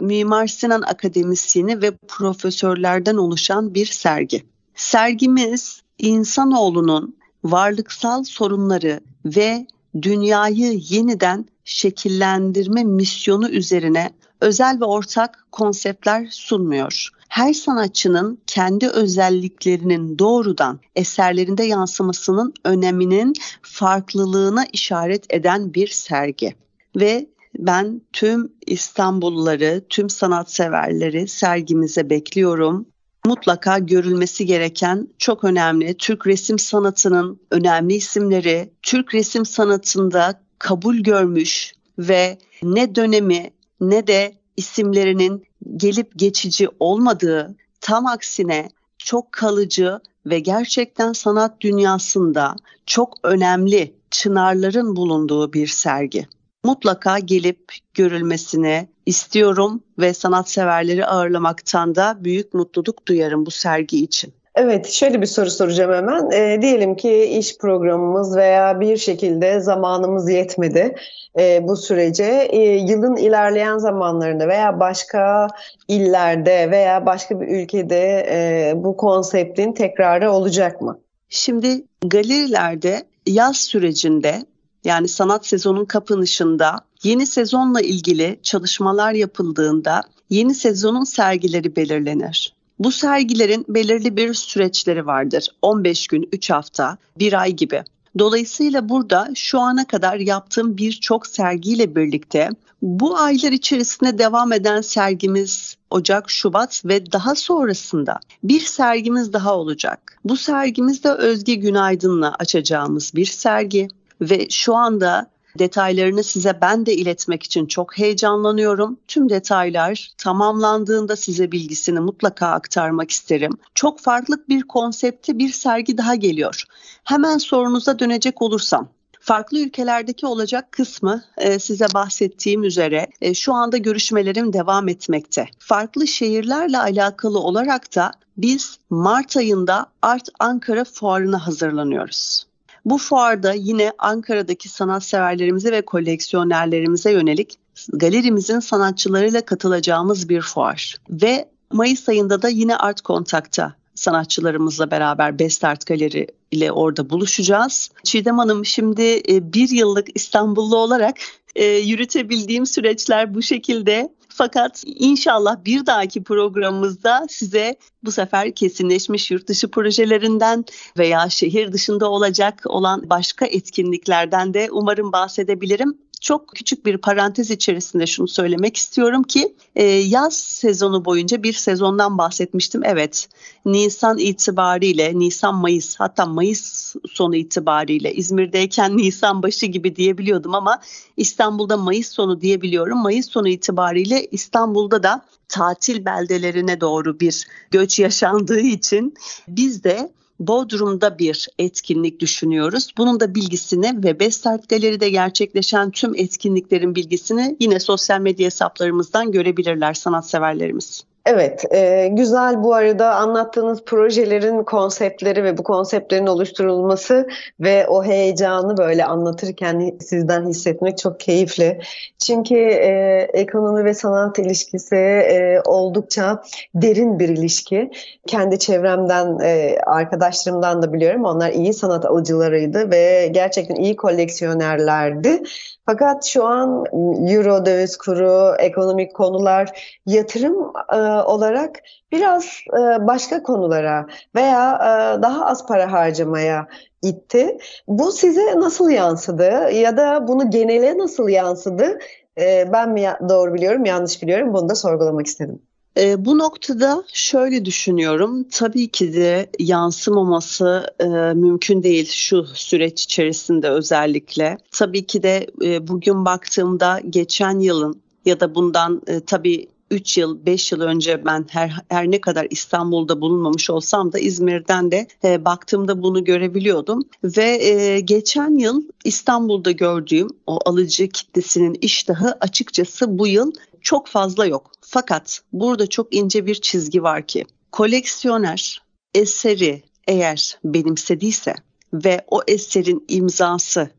Mimar 0.00 0.46
Sinan 0.46 0.82
Akademisyeni 0.82 1.82
ve 1.82 1.90
profesörlerden 2.08 3.16
oluşan 3.16 3.74
bir 3.74 3.86
sergi. 3.86 4.44
Sergimiz 4.74 5.82
insanoğlunun 5.98 7.16
varlıksal 7.44 8.24
sorunları 8.24 9.00
ve 9.24 9.66
dünyayı 10.02 10.80
yeniden 10.88 11.46
şekillendirme 11.64 12.84
misyonu 12.84 13.48
üzerine 13.48 14.12
özel 14.40 14.80
ve 14.80 14.84
ortak 14.84 15.46
konseptler 15.52 16.26
sunmuyor. 16.30 17.10
Her 17.34 17.52
sanatçının 17.52 18.38
kendi 18.46 18.88
özelliklerinin 18.88 20.18
doğrudan 20.18 20.80
eserlerinde 20.96 21.64
yansımasının 21.64 22.54
öneminin 22.64 23.32
farklılığına 23.62 24.64
işaret 24.72 25.34
eden 25.34 25.74
bir 25.74 25.88
sergi 25.88 26.54
ve 26.96 27.26
ben 27.58 28.00
tüm 28.12 28.52
İstanbulluları, 28.66 29.84
tüm 29.88 30.10
sanatseverleri 30.10 31.28
sergimize 31.28 32.10
bekliyorum. 32.10 32.86
Mutlaka 33.26 33.78
görülmesi 33.78 34.46
gereken 34.46 35.08
çok 35.18 35.44
önemli 35.44 35.94
Türk 35.94 36.26
resim 36.26 36.58
sanatının 36.58 37.40
önemli 37.50 37.94
isimleri, 37.94 38.70
Türk 38.82 39.14
resim 39.14 39.46
sanatında 39.46 40.40
kabul 40.58 40.96
görmüş 40.96 41.72
ve 41.98 42.38
ne 42.62 42.94
dönemi 42.94 43.50
ne 43.80 44.06
de 44.06 44.34
isimlerinin 44.56 45.44
gelip 45.76 46.18
geçici 46.18 46.68
olmadığı, 46.80 47.56
tam 47.80 48.06
aksine 48.06 48.68
çok 48.98 49.32
kalıcı 49.32 49.98
ve 50.26 50.40
gerçekten 50.40 51.12
sanat 51.12 51.60
dünyasında 51.60 52.56
çok 52.86 53.14
önemli 53.22 53.94
çınarların 54.10 54.96
bulunduğu 54.96 55.52
bir 55.52 55.66
sergi 55.66 56.26
mutlaka 56.64 57.18
gelip 57.18 57.72
görülmesini 57.94 58.88
istiyorum 59.06 59.82
ve 59.98 60.14
sanatseverleri 60.14 61.06
ağırlamaktan 61.06 61.94
da 61.94 62.18
büyük 62.24 62.54
mutluluk 62.54 63.08
duyarım 63.08 63.46
bu 63.46 63.50
sergi 63.50 64.04
için. 64.04 64.34
Evet, 64.54 64.90
şöyle 64.90 65.20
bir 65.20 65.26
soru 65.26 65.50
soracağım 65.50 65.92
hemen. 65.92 66.30
E, 66.30 66.62
diyelim 66.62 66.96
ki 66.96 67.24
iş 67.24 67.58
programımız 67.58 68.36
veya 68.36 68.80
bir 68.80 68.96
şekilde 68.96 69.60
zamanımız 69.60 70.30
yetmedi 70.30 70.94
e, 71.38 71.68
bu 71.68 71.76
sürece. 71.76 72.48
E, 72.50 72.60
yılın 72.60 73.16
ilerleyen 73.16 73.78
zamanlarında 73.78 74.48
veya 74.48 74.80
başka 74.80 75.48
illerde 75.88 76.70
veya 76.70 77.06
başka 77.06 77.40
bir 77.40 77.46
ülkede 77.46 78.26
e, 78.30 78.72
bu 78.76 78.96
konseptin 78.96 79.72
tekrarı 79.72 80.32
olacak 80.32 80.80
mı? 80.80 80.98
Şimdi 81.28 81.84
galerilerde 82.04 83.02
yaz 83.26 83.56
sürecinde 83.56 84.46
yani 84.84 85.08
sanat 85.08 85.46
sezonun 85.46 85.84
kapanışında 85.84 86.80
yeni 87.02 87.26
sezonla 87.26 87.80
ilgili 87.80 88.38
çalışmalar 88.42 89.12
yapıldığında 89.12 90.02
yeni 90.30 90.54
sezonun 90.54 91.04
sergileri 91.04 91.76
belirlenir. 91.76 92.53
Bu 92.78 92.92
sergilerin 92.92 93.64
belirli 93.68 94.16
bir 94.16 94.34
süreçleri 94.34 95.06
vardır. 95.06 95.48
15 95.62 96.06
gün, 96.06 96.28
3 96.32 96.50
hafta, 96.50 96.98
1 97.18 97.40
ay 97.40 97.52
gibi. 97.52 97.84
Dolayısıyla 98.18 98.88
burada 98.88 99.28
şu 99.34 99.60
ana 99.60 99.86
kadar 99.86 100.16
yaptığım 100.16 100.76
birçok 100.76 101.26
sergiyle 101.26 101.96
birlikte 101.96 102.50
bu 102.82 103.18
aylar 103.18 103.52
içerisinde 103.52 104.18
devam 104.18 104.52
eden 104.52 104.80
sergimiz 104.80 105.76
Ocak, 105.90 106.30
Şubat 106.30 106.82
ve 106.84 107.12
daha 107.12 107.34
sonrasında 107.34 108.20
bir 108.42 108.60
sergimiz 108.60 109.32
daha 109.32 109.56
olacak. 109.56 110.18
Bu 110.24 110.36
sergimiz 110.36 111.04
de 111.04 111.10
Özge 111.10 111.54
Günaydın'la 111.54 112.34
açacağımız 112.38 113.12
bir 113.14 113.26
sergi 113.26 113.88
ve 114.20 114.46
şu 114.50 114.74
anda 114.74 115.26
detaylarını 115.58 116.24
size 116.24 116.58
ben 116.60 116.86
de 116.86 116.94
iletmek 116.94 117.42
için 117.42 117.66
çok 117.66 117.98
heyecanlanıyorum. 117.98 118.98
Tüm 119.08 119.28
detaylar 119.28 120.10
tamamlandığında 120.18 121.16
size 121.16 121.52
bilgisini 121.52 122.00
mutlaka 122.00 122.46
aktarmak 122.46 123.10
isterim. 123.10 123.52
Çok 123.74 124.00
farklı 124.00 124.44
bir 124.48 124.62
konsepte 124.62 125.38
bir 125.38 125.52
sergi 125.52 125.98
daha 125.98 126.14
geliyor. 126.14 126.64
Hemen 127.04 127.38
sorunuza 127.38 127.98
dönecek 127.98 128.42
olursam 128.42 128.88
Farklı 129.24 129.58
ülkelerdeki 129.58 130.26
olacak 130.26 130.72
kısmı 130.72 131.22
e, 131.36 131.58
size 131.58 131.86
bahsettiğim 131.94 132.64
üzere 132.64 133.06
e, 133.20 133.34
şu 133.34 133.54
anda 133.54 133.76
görüşmelerim 133.76 134.52
devam 134.52 134.88
etmekte. 134.88 135.48
Farklı 135.58 136.06
şehirlerle 136.06 136.78
alakalı 136.78 137.38
olarak 137.38 137.96
da 137.96 138.12
biz 138.36 138.78
Mart 138.90 139.36
ayında 139.36 139.86
Art 140.02 140.28
Ankara 140.38 140.84
Fuarı'na 140.84 141.46
hazırlanıyoruz. 141.46 142.46
Bu 142.84 142.98
fuarda 142.98 143.52
yine 143.52 143.92
Ankara'daki 143.98 144.68
sanatseverlerimize 144.68 145.72
ve 145.72 145.82
koleksiyonerlerimize 145.82 147.12
yönelik 147.12 147.58
galerimizin 147.92 148.60
sanatçılarıyla 148.60 149.40
katılacağımız 149.40 150.28
bir 150.28 150.40
fuar. 150.40 150.96
Ve 151.10 151.48
Mayıs 151.72 152.08
ayında 152.08 152.42
da 152.42 152.48
yine 152.48 152.76
Art 152.76 153.00
Kontak'ta 153.00 153.74
sanatçılarımızla 153.94 154.90
beraber 154.90 155.38
Best 155.38 155.64
Art 155.64 155.86
Galeri 155.86 156.26
ile 156.50 156.72
orada 156.72 157.10
buluşacağız. 157.10 157.90
Çiğdem 158.04 158.38
Hanım 158.38 158.66
şimdi 158.66 159.22
e, 159.28 159.52
bir 159.52 159.68
yıllık 159.68 160.08
İstanbullu 160.14 160.76
olarak 160.76 161.16
e, 161.56 161.64
yürütebildiğim 161.64 162.66
süreçler 162.66 163.34
bu 163.34 163.42
şekilde. 163.42 164.14
Fakat 164.28 164.82
inşallah 164.86 165.64
bir 165.64 165.86
dahaki 165.86 166.22
programımızda 166.22 167.26
size 167.28 167.76
bu 168.04 168.12
sefer 168.12 168.54
kesinleşmiş 168.54 169.30
yurt 169.30 169.48
dışı 169.48 169.70
projelerinden 169.70 170.64
veya 170.98 171.30
şehir 171.30 171.72
dışında 171.72 172.10
olacak 172.10 172.62
olan 172.66 173.10
başka 173.10 173.46
etkinliklerden 173.46 174.54
de 174.54 174.68
umarım 174.70 175.12
bahsedebilirim 175.12 176.03
çok 176.24 176.48
küçük 176.48 176.86
bir 176.86 176.96
parantez 176.96 177.50
içerisinde 177.50 178.06
şunu 178.06 178.28
söylemek 178.28 178.76
istiyorum 178.76 179.22
ki 179.22 179.54
e, 179.76 179.84
yaz 179.84 180.36
sezonu 180.36 181.04
boyunca 181.04 181.42
bir 181.42 181.52
sezondan 181.52 182.18
bahsetmiştim. 182.18 182.84
Evet 182.84 183.28
Nisan 183.64 184.18
itibariyle 184.18 185.18
Nisan 185.18 185.54
Mayıs 185.54 185.96
hatta 185.96 186.26
Mayıs 186.26 186.94
sonu 187.10 187.36
itibariyle 187.36 188.14
İzmir'deyken 188.14 188.96
Nisan 188.96 189.42
başı 189.42 189.66
gibi 189.66 189.96
diyebiliyordum 189.96 190.54
ama 190.54 190.80
İstanbul'da 191.16 191.76
Mayıs 191.76 192.08
sonu 192.08 192.40
diyebiliyorum. 192.40 192.98
Mayıs 192.98 193.30
sonu 193.30 193.48
itibariyle 193.48 194.26
İstanbul'da 194.30 195.02
da 195.02 195.24
tatil 195.48 196.04
beldelerine 196.04 196.80
doğru 196.80 197.20
bir 197.20 197.46
göç 197.70 197.98
yaşandığı 197.98 198.60
için 198.60 199.14
biz 199.48 199.84
de 199.84 200.10
Bodrum'da 200.40 201.18
bir 201.18 201.48
etkinlik 201.58 202.20
düşünüyoruz. 202.20 202.94
Bunun 202.98 203.20
da 203.20 203.34
bilgisini 203.34 204.04
ve 204.04 204.20
Bestart 204.20 204.68
Galeri'de 204.68 205.10
gerçekleşen 205.10 205.90
tüm 205.90 206.14
etkinliklerin 206.14 206.94
bilgisini 206.94 207.56
yine 207.60 207.80
sosyal 207.80 208.20
medya 208.20 208.46
hesaplarımızdan 208.46 209.32
görebilirler 209.32 209.94
sanatseverlerimiz. 209.94 211.04
Evet, 211.26 211.64
e, 211.74 212.08
güzel 212.12 212.62
bu 212.62 212.74
arada 212.74 213.14
anlattığınız 213.14 213.84
projelerin 213.84 214.64
konseptleri 214.64 215.44
ve 215.44 215.58
bu 215.58 215.62
konseptlerin 215.62 216.26
oluşturulması 216.26 217.28
ve 217.60 217.86
o 217.86 218.04
heyecanı 218.04 218.76
böyle 218.76 219.04
anlatırken 219.04 219.98
sizden 220.00 220.48
hissetmek 220.48 220.98
çok 220.98 221.20
keyifli. 221.20 221.80
Çünkü 222.26 222.54
e, 222.54 223.28
ekonomi 223.32 223.84
ve 223.84 223.94
sanat 223.94 224.38
ilişkisi 224.38 224.96
e, 224.96 225.60
oldukça 225.64 226.42
derin 226.74 227.18
bir 227.18 227.28
ilişki. 227.28 227.90
Kendi 228.26 228.58
çevremden, 228.58 229.38
e, 229.38 229.78
arkadaşlarımdan 229.86 230.82
da 230.82 230.92
biliyorum. 230.92 231.24
Onlar 231.24 231.50
iyi 231.50 231.74
sanat 231.74 232.04
alıcılarıydı 232.04 232.90
ve 232.90 233.28
gerçekten 233.32 233.74
iyi 233.74 233.96
koleksiyonerlerdi. 233.96 235.42
Fakat 235.86 236.24
şu 236.24 236.44
an 236.44 236.84
euro 237.28 237.66
döviz 237.66 237.96
kuru, 237.96 238.54
ekonomik 238.58 239.14
konular 239.14 239.98
yatırım 240.06 240.72
e, 240.92 240.96
olarak 241.22 241.80
biraz 242.12 242.44
e, 242.68 243.06
başka 243.06 243.42
konulara 243.42 244.06
veya 244.34 244.74
e, 244.74 245.22
daha 245.22 245.46
az 245.46 245.66
para 245.66 245.92
harcamaya 245.92 246.68
itti. 247.02 247.58
Bu 247.88 248.12
size 248.12 248.60
nasıl 248.60 248.90
yansıdı 248.90 249.70
ya 249.70 249.96
da 249.96 250.28
bunu 250.28 250.50
genele 250.50 250.98
nasıl 250.98 251.28
yansıdı? 251.28 251.98
E, 252.40 252.72
ben 252.72 252.90
mi 252.90 253.08
doğru 253.28 253.54
biliyorum, 253.54 253.84
yanlış 253.84 254.22
biliyorum 254.22 254.54
bunu 254.54 254.68
da 254.68 254.74
sorgulamak 254.74 255.26
istedim. 255.26 255.62
E, 255.98 256.24
bu 256.24 256.38
noktada 256.38 257.04
şöyle 257.12 257.64
düşünüyorum. 257.64 258.44
Tabii 258.52 258.88
ki 258.88 259.12
de 259.12 259.50
yansımaması 259.58 260.94
e, 261.00 261.04
mümkün 261.34 261.82
değil 261.82 262.10
şu 262.10 262.44
süreç 262.54 263.04
içerisinde 263.04 263.68
özellikle. 263.68 264.58
Tabii 264.70 265.06
ki 265.06 265.22
de 265.22 265.46
e, 265.64 265.88
bugün 265.88 266.24
baktığımda 266.24 267.00
geçen 267.10 267.58
yılın 267.58 268.02
ya 268.24 268.40
da 268.40 268.54
bundan 268.54 269.02
e, 269.06 269.20
tabii 269.20 269.68
3 269.90 270.18
yıl 270.18 270.46
5 270.46 270.72
yıl 270.72 270.80
önce 270.80 271.24
ben 271.24 271.46
her, 271.50 271.72
her 271.88 272.10
ne 272.10 272.20
kadar 272.20 272.46
İstanbul'da 272.50 273.20
bulunmamış 273.20 273.70
olsam 273.70 274.12
da 274.12 274.18
İzmir'den 274.18 274.90
de 274.90 275.06
e, 275.24 275.44
baktığımda 275.44 276.02
bunu 276.02 276.24
görebiliyordum 276.24 277.02
ve 277.24 277.64
e, 277.64 278.00
geçen 278.00 278.58
yıl 278.58 278.82
İstanbul'da 279.04 279.70
gördüğüm 279.70 280.28
o 280.46 280.58
alıcı 280.64 281.08
kitlesinin 281.08 281.78
iştahı 281.80 282.36
açıkçası 282.40 283.18
bu 283.18 283.26
yıl 283.26 283.52
çok 283.84 284.06
fazla 284.06 284.46
yok. 284.46 284.70
Fakat 284.80 285.42
burada 285.52 285.86
çok 285.86 286.14
ince 286.14 286.46
bir 286.46 286.54
çizgi 286.54 287.02
var 287.02 287.26
ki 287.26 287.44
koleksiyoner 287.72 288.82
eseri 289.14 289.82
eğer 290.06 290.58
benimsediyse 290.64 291.54
ve 291.92 292.24
o 292.28 292.40
eserin 292.46 293.04
imzası, 293.08 293.90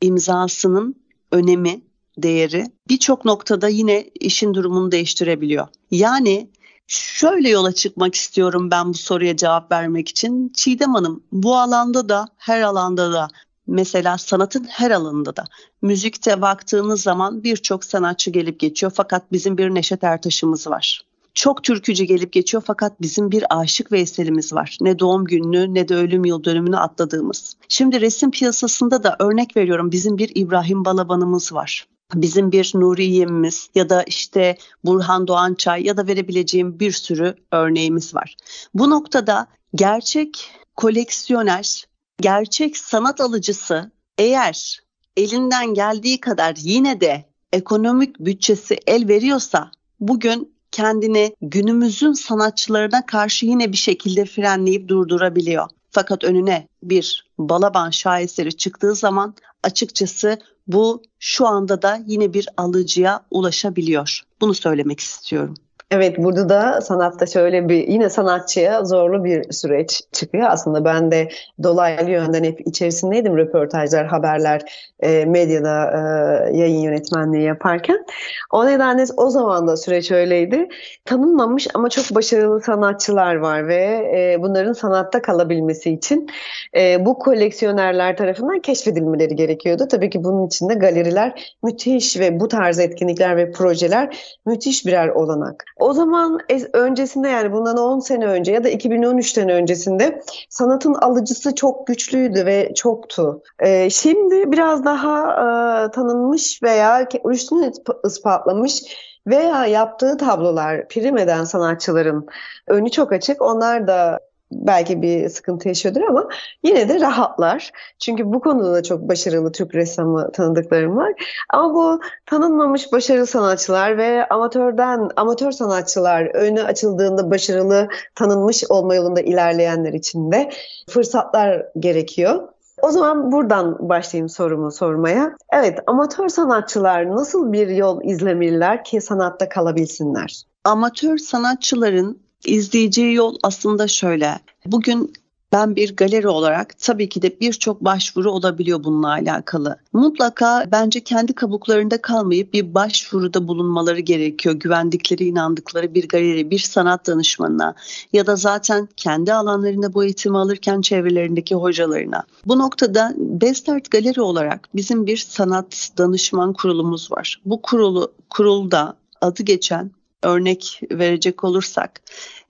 imzasının 0.00 0.96
önemi, 1.32 1.80
değeri 2.18 2.66
birçok 2.88 3.24
noktada 3.24 3.68
yine 3.68 4.10
işin 4.20 4.54
durumunu 4.54 4.92
değiştirebiliyor. 4.92 5.68
Yani 5.90 6.50
şöyle 6.86 7.48
yola 7.48 7.72
çıkmak 7.72 8.14
istiyorum 8.14 8.70
ben 8.70 8.88
bu 8.88 8.94
soruya 8.94 9.36
cevap 9.36 9.72
vermek 9.72 10.08
için. 10.08 10.52
Çiğdem 10.56 10.94
Hanım 10.94 11.24
bu 11.32 11.56
alanda 11.56 12.08
da 12.08 12.28
her 12.36 12.62
alanda 12.62 13.12
da 13.12 13.28
Mesela 13.66 14.18
sanatın 14.18 14.64
her 14.64 14.90
alanında 14.90 15.36
da 15.36 15.44
müzikte 15.82 16.42
baktığınız 16.42 17.02
zaman 17.02 17.44
birçok 17.44 17.84
sanatçı 17.84 18.30
gelip 18.30 18.60
geçiyor 18.60 18.92
fakat 18.94 19.32
bizim 19.32 19.58
bir 19.58 19.74
Neşet 19.74 20.04
Ertaş'ımız 20.04 20.66
var. 20.66 21.02
Çok 21.34 21.64
türkücü 21.64 22.04
gelip 22.04 22.32
geçiyor 22.32 22.62
fakat 22.66 23.00
bizim 23.00 23.30
bir 23.30 23.44
aşık 23.50 23.92
Veysel'imiz 23.92 24.52
var. 24.52 24.78
Ne 24.80 24.98
doğum 24.98 25.24
gününü 25.24 25.74
ne 25.74 25.88
de 25.88 25.94
ölüm 25.94 26.24
yıl 26.24 26.44
dönümünü 26.44 26.76
atladığımız. 26.76 27.56
Şimdi 27.68 28.00
resim 28.00 28.30
piyasasında 28.30 29.02
da 29.02 29.16
örnek 29.18 29.56
veriyorum 29.56 29.92
bizim 29.92 30.18
bir 30.18 30.30
İbrahim 30.34 30.84
Balaban'ımız 30.84 31.52
var 31.52 31.86
bizim 32.14 32.52
bir 32.52 32.72
Nuriye'miz 32.74 33.68
ya 33.74 33.88
da 33.88 34.02
işte 34.02 34.56
Burhan 34.84 35.26
Doğançay 35.26 35.82
ya 35.82 35.96
da 35.96 36.06
verebileceğim 36.06 36.80
bir 36.80 36.92
sürü 36.92 37.34
örneğimiz 37.52 38.14
var. 38.14 38.36
Bu 38.74 38.90
noktada 38.90 39.46
gerçek 39.74 40.50
koleksiyoner 40.76 41.84
gerçek 42.24 42.76
sanat 42.76 43.20
alıcısı 43.20 43.90
eğer 44.18 44.80
elinden 45.16 45.74
geldiği 45.74 46.20
kadar 46.20 46.54
yine 46.58 47.00
de 47.00 47.24
ekonomik 47.52 48.20
bütçesi 48.20 48.78
el 48.86 49.08
veriyorsa 49.08 49.70
bugün 50.00 50.54
kendini 50.70 51.34
günümüzün 51.40 52.12
sanatçılarına 52.12 53.06
karşı 53.06 53.46
yine 53.46 53.72
bir 53.72 53.76
şekilde 53.76 54.24
frenleyip 54.24 54.88
durdurabiliyor. 54.88 55.68
Fakat 55.90 56.24
önüne 56.24 56.68
bir 56.82 57.26
balaban 57.38 57.90
şaheseri 57.90 58.56
çıktığı 58.56 58.94
zaman 58.94 59.34
açıkçası 59.62 60.38
bu 60.66 61.02
şu 61.18 61.46
anda 61.46 61.82
da 61.82 62.00
yine 62.06 62.34
bir 62.34 62.48
alıcıya 62.56 63.26
ulaşabiliyor. 63.30 64.20
Bunu 64.40 64.54
söylemek 64.54 65.00
istiyorum. 65.00 65.54
Evet 65.94 66.18
burada 66.18 66.48
da 66.48 66.80
sanatta 66.80 67.26
şöyle 67.26 67.68
bir 67.68 67.88
yine 67.88 68.10
sanatçıya 68.10 68.84
zorlu 68.84 69.24
bir 69.24 69.52
süreç 69.52 70.02
çıkıyor. 70.12 70.46
Aslında 70.50 70.84
ben 70.84 71.10
de 71.10 71.28
dolaylı 71.62 72.10
yönden 72.10 72.44
hep 72.44 72.66
içerisindeydim 72.66 73.36
röportajlar, 73.36 74.06
haberler, 74.06 74.62
e, 75.00 75.24
medyada 75.24 75.90
e, 75.92 76.56
yayın 76.56 76.80
yönetmenliği 76.80 77.42
yaparken. 77.42 78.06
O 78.52 78.66
nedenle 78.66 79.04
o 79.16 79.30
zaman 79.30 79.68
da 79.68 79.76
süreç 79.76 80.10
öyleydi. 80.12 80.68
Tanınmamış 81.04 81.66
ama 81.74 81.88
çok 81.88 82.14
başarılı 82.14 82.60
sanatçılar 82.60 83.34
var 83.34 83.68
ve 83.68 83.84
e, 84.16 84.42
bunların 84.42 84.72
sanatta 84.72 85.22
kalabilmesi 85.22 85.90
için 85.90 86.30
e, 86.76 87.06
bu 87.06 87.18
koleksiyonerler 87.18 88.16
tarafından 88.16 88.60
keşfedilmeleri 88.60 89.36
gerekiyordu. 89.36 89.88
Tabii 89.90 90.10
ki 90.10 90.24
bunun 90.24 90.46
için 90.46 90.68
de 90.68 90.74
galeriler 90.74 91.56
müthiş 91.62 92.18
ve 92.20 92.40
bu 92.40 92.48
tarz 92.48 92.78
etkinlikler 92.78 93.36
ve 93.36 93.50
projeler 93.52 94.18
müthiş 94.46 94.86
birer 94.86 95.08
olanak. 95.08 95.64
O 95.84 95.92
zaman 95.92 96.40
öncesinde 96.72 97.28
yani 97.28 97.52
bundan 97.52 97.76
10 97.76 97.98
sene 98.00 98.26
önce 98.26 98.52
ya 98.52 98.64
da 98.64 98.70
2013'ten 98.70 99.48
öncesinde 99.48 100.22
sanatın 100.48 100.94
alıcısı 100.94 101.54
çok 101.54 101.86
güçlüydü 101.86 102.46
ve 102.46 102.74
çoktu. 102.74 103.42
Ee, 103.60 103.90
şimdi 103.90 104.52
biraz 104.52 104.84
daha 104.84 105.30
e, 105.30 105.90
tanınmış 105.90 106.62
veya 106.62 107.08
üstünü 107.30 107.72
ispatlamış 108.04 108.82
veya 109.26 109.66
yaptığı 109.66 110.16
tablolar 110.16 110.88
prim 110.88 111.18
eden 111.18 111.44
sanatçıların 111.44 112.26
önü 112.68 112.90
çok 112.90 113.12
açık. 113.12 113.42
Onlar 113.42 113.86
da 113.86 114.20
belki 114.52 115.02
bir 115.02 115.28
sıkıntı 115.28 115.68
yaşıyordur 115.68 116.00
ama 116.00 116.28
yine 116.62 116.88
de 116.88 117.00
rahatlar. 117.00 117.72
Çünkü 117.98 118.32
bu 118.32 118.40
konuda 118.40 118.74
da 118.74 118.82
çok 118.82 119.08
başarılı 119.08 119.52
Türk 119.52 119.74
ressamı 119.74 120.32
tanıdıklarım 120.32 120.96
var. 120.96 121.12
Ama 121.50 121.74
bu 121.74 122.00
tanınmamış 122.26 122.92
başarılı 122.92 123.26
sanatçılar 123.26 123.98
ve 123.98 124.28
amatörden 124.28 125.10
amatör 125.16 125.52
sanatçılar 125.52 126.34
önü 126.34 126.62
açıldığında 126.62 127.30
başarılı 127.30 127.88
tanınmış 128.14 128.64
olma 128.68 128.94
yolunda 128.94 129.20
ilerleyenler 129.20 129.92
için 129.92 130.32
de 130.32 130.50
fırsatlar 130.88 131.66
gerekiyor. 131.78 132.48
O 132.82 132.90
zaman 132.90 133.32
buradan 133.32 133.88
başlayayım 133.88 134.28
sorumu 134.28 134.70
sormaya. 134.70 135.36
Evet, 135.52 135.78
amatör 135.86 136.28
sanatçılar 136.28 137.10
nasıl 137.10 137.52
bir 137.52 137.68
yol 137.68 138.02
izlemeliler 138.04 138.84
ki 138.84 139.00
sanatta 139.00 139.48
kalabilsinler? 139.48 140.42
Amatör 140.64 141.16
sanatçıların 141.16 142.23
izleyeceği 142.46 143.14
yol 143.14 143.36
aslında 143.42 143.88
şöyle. 143.88 144.38
Bugün 144.66 145.12
ben 145.54 145.76
bir 145.76 145.96
galeri 145.96 146.28
olarak 146.28 146.78
tabii 146.78 147.08
ki 147.08 147.22
de 147.22 147.40
birçok 147.40 147.80
başvuru 147.80 148.30
olabiliyor 148.30 148.84
bununla 148.84 149.08
alakalı. 149.08 149.76
Mutlaka 149.92 150.64
bence 150.72 151.00
kendi 151.00 151.32
kabuklarında 151.32 152.02
kalmayıp 152.02 152.52
bir 152.52 152.74
başvuruda 152.74 153.48
bulunmaları 153.48 154.00
gerekiyor. 154.00 154.54
Güvendikleri, 154.54 155.24
inandıkları 155.24 155.94
bir 155.94 156.08
galeri, 156.08 156.50
bir 156.50 156.58
sanat 156.58 157.06
danışmanına 157.06 157.74
ya 158.12 158.26
da 158.26 158.36
zaten 158.36 158.88
kendi 158.96 159.32
alanlarında 159.32 159.94
bu 159.94 160.04
eğitimi 160.04 160.38
alırken 160.38 160.80
çevrelerindeki 160.80 161.54
hocalarına. 161.54 162.22
Bu 162.46 162.58
noktada 162.58 163.14
Bestart 163.16 163.90
Galeri 163.90 164.20
olarak 164.20 164.68
bizim 164.74 165.06
bir 165.06 165.16
sanat 165.16 165.90
danışman 165.98 166.52
kurulumuz 166.52 167.12
var. 167.12 167.40
Bu 167.44 167.62
kurulu 167.62 168.12
kurulda 168.30 168.96
adı 169.20 169.42
geçen 169.42 169.90
örnek 170.24 170.80
verecek 170.90 171.44
olursak 171.44 172.00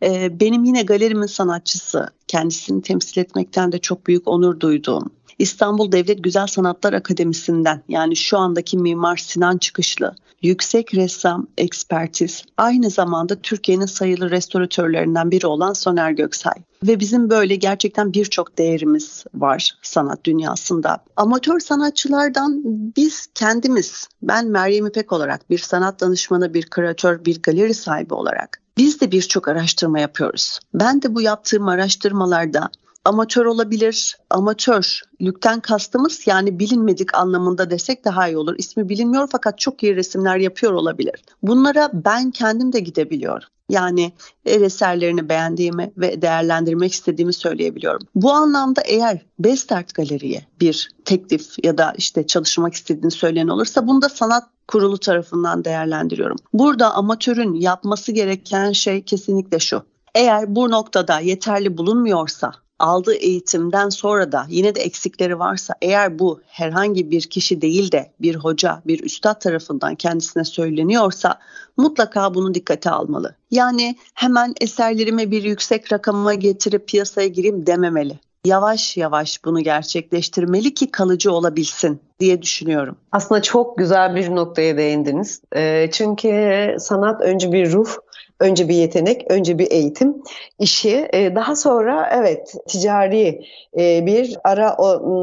e, 0.02 0.40
benim 0.40 0.64
yine 0.64 0.82
galerimin 0.82 1.26
sanatçısı 1.26 2.08
kendisini 2.28 2.82
temsil 2.82 3.20
etmekten 3.20 3.72
de 3.72 3.78
çok 3.78 4.06
büyük 4.06 4.28
onur 4.28 4.60
duyduğum 4.60 5.10
İstanbul 5.38 5.92
Devlet 5.92 6.24
Güzel 6.24 6.46
Sanatlar 6.46 6.92
Akademisi'nden 6.92 7.82
yani 7.88 8.16
şu 8.16 8.38
andaki 8.38 8.78
Mimar 8.78 9.16
Sinan 9.16 9.58
çıkışlı 9.58 10.14
yüksek 10.45 10.95
ressam 10.95 11.47
ekspertiz 11.59 12.42
aynı 12.57 12.90
zamanda 12.90 13.36
Türkiye'nin 13.36 13.86
sayılı 13.86 14.30
restoratörlerinden 14.30 15.30
biri 15.30 15.47
olan 15.47 15.72
Soner 15.72 16.11
Göksay. 16.11 16.55
Ve 16.82 17.01
bizim 17.01 17.30
böyle 17.30 17.57
gerçekten 17.57 18.12
birçok 18.12 18.59
değerimiz 18.59 19.24
var 19.34 19.78
sanat 19.82 20.24
dünyasında. 20.24 20.99
Amatör 21.16 21.61
sanatçılardan 21.61 22.62
biz 22.97 23.26
kendimiz, 23.34 24.09
ben 24.22 24.47
Meryem 24.47 24.86
İpek 24.86 25.12
olarak 25.12 25.51
bir 25.51 25.59
sanat 25.59 26.01
danışmanı, 26.01 26.55
bir 26.55 26.62
küratör, 26.62 27.24
bir 27.24 27.42
galeri 27.42 27.74
sahibi 27.74 28.14
olarak 28.14 28.61
biz 28.76 29.01
de 29.01 29.12
birçok 29.12 29.49
araştırma 29.49 30.01
yapıyoruz. 30.01 30.61
Ben 30.74 31.03
de 31.03 31.14
bu 31.14 31.20
yaptığım 31.20 31.68
araştırmalarda 31.68 32.70
amatör 33.05 33.44
olabilir. 33.44 34.16
Amatörlükten 34.30 35.61
kastımız 35.61 36.26
yani 36.26 36.59
bilinmedik 36.59 37.14
anlamında 37.14 37.70
desek 37.70 38.05
daha 38.05 38.28
iyi 38.28 38.36
olur. 38.36 38.55
İsmi 38.59 38.88
bilinmiyor 38.88 39.28
fakat 39.32 39.59
çok 39.59 39.82
iyi 39.82 39.96
resimler 39.96 40.36
yapıyor 40.36 40.72
olabilir. 40.72 41.24
Bunlara 41.42 41.90
ben 41.92 42.30
kendim 42.30 42.72
de 42.72 42.80
gidebiliyorum. 42.80 43.48
Yani 43.68 44.12
el 44.46 44.62
eserlerini 44.62 45.28
beğendiğimi 45.28 45.92
ve 45.96 46.22
değerlendirmek 46.22 46.92
istediğimi 46.92 47.32
söyleyebiliyorum. 47.32 48.07
Bu 48.14 48.32
anlamda 48.32 48.80
eğer 48.80 49.26
Best 49.38 49.72
Art 49.72 49.94
Galeri'ye 49.94 50.46
bir 50.61 50.90
teklif 51.05 51.64
ya 51.64 51.78
da 51.78 51.94
işte 51.96 52.26
çalışmak 52.26 52.74
istediğini 52.74 53.11
söyleyen 53.11 53.48
olursa 53.48 53.86
bunu 53.86 54.02
da 54.02 54.09
sanat 54.09 54.44
kurulu 54.68 54.98
tarafından 54.98 55.64
değerlendiriyorum. 55.64 56.36
Burada 56.52 56.94
amatörün 56.94 57.55
yapması 57.55 58.12
gereken 58.12 58.72
şey 58.72 59.02
kesinlikle 59.02 59.59
şu. 59.59 59.82
Eğer 60.14 60.55
bu 60.55 60.70
noktada 60.70 61.18
yeterli 61.18 61.78
bulunmuyorsa 61.78 62.52
aldığı 62.78 63.14
eğitimden 63.14 63.88
sonra 63.88 64.32
da 64.32 64.46
yine 64.48 64.74
de 64.74 64.80
eksikleri 64.80 65.38
varsa 65.38 65.74
eğer 65.82 66.18
bu 66.18 66.40
herhangi 66.46 67.10
bir 67.10 67.22
kişi 67.22 67.60
değil 67.60 67.92
de 67.92 68.12
bir 68.20 68.34
hoca, 68.34 68.82
bir 68.86 69.04
üstad 69.04 69.40
tarafından 69.40 69.94
kendisine 69.94 70.44
söyleniyorsa 70.44 71.38
mutlaka 71.76 72.34
bunu 72.34 72.54
dikkate 72.54 72.90
almalı. 72.90 73.34
Yani 73.50 73.96
hemen 74.14 74.54
eserlerime 74.60 75.30
bir 75.30 75.42
yüksek 75.42 75.92
rakama 75.92 76.34
getirip 76.34 76.88
piyasaya 76.88 77.28
gireyim 77.28 77.66
dememeli 77.66 78.18
yavaş 78.44 78.96
yavaş 78.96 79.44
bunu 79.44 79.60
gerçekleştirmeli 79.60 80.74
ki 80.74 80.90
kalıcı 80.90 81.32
olabilsin 81.32 82.00
diye 82.20 82.42
düşünüyorum. 82.42 82.96
Aslında 83.12 83.42
çok 83.42 83.78
güzel 83.78 84.16
bir 84.16 84.34
noktaya 84.34 84.76
değindiniz. 84.76 85.40
E, 85.56 85.90
çünkü 85.92 86.76
sanat 86.78 87.20
önce 87.20 87.52
bir 87.52 87.72
ruh 87.72 87.96
Önce 88.41 88.68
bir 88.68 88.74
yetenek, 88.74 89.26
önce 89.28 89.59
bir 89.59 89.70
eğitim 89.70 90.22
işi. 90.59 91.09
E, 91.12 91.35
daha 91.35 91.57
sonra 91.57 92.11
evet 92.12 92.55
ticari 92.68 93.41
e, 93.78 94.07
bir 94.07 94.39
ara 94.45 94.76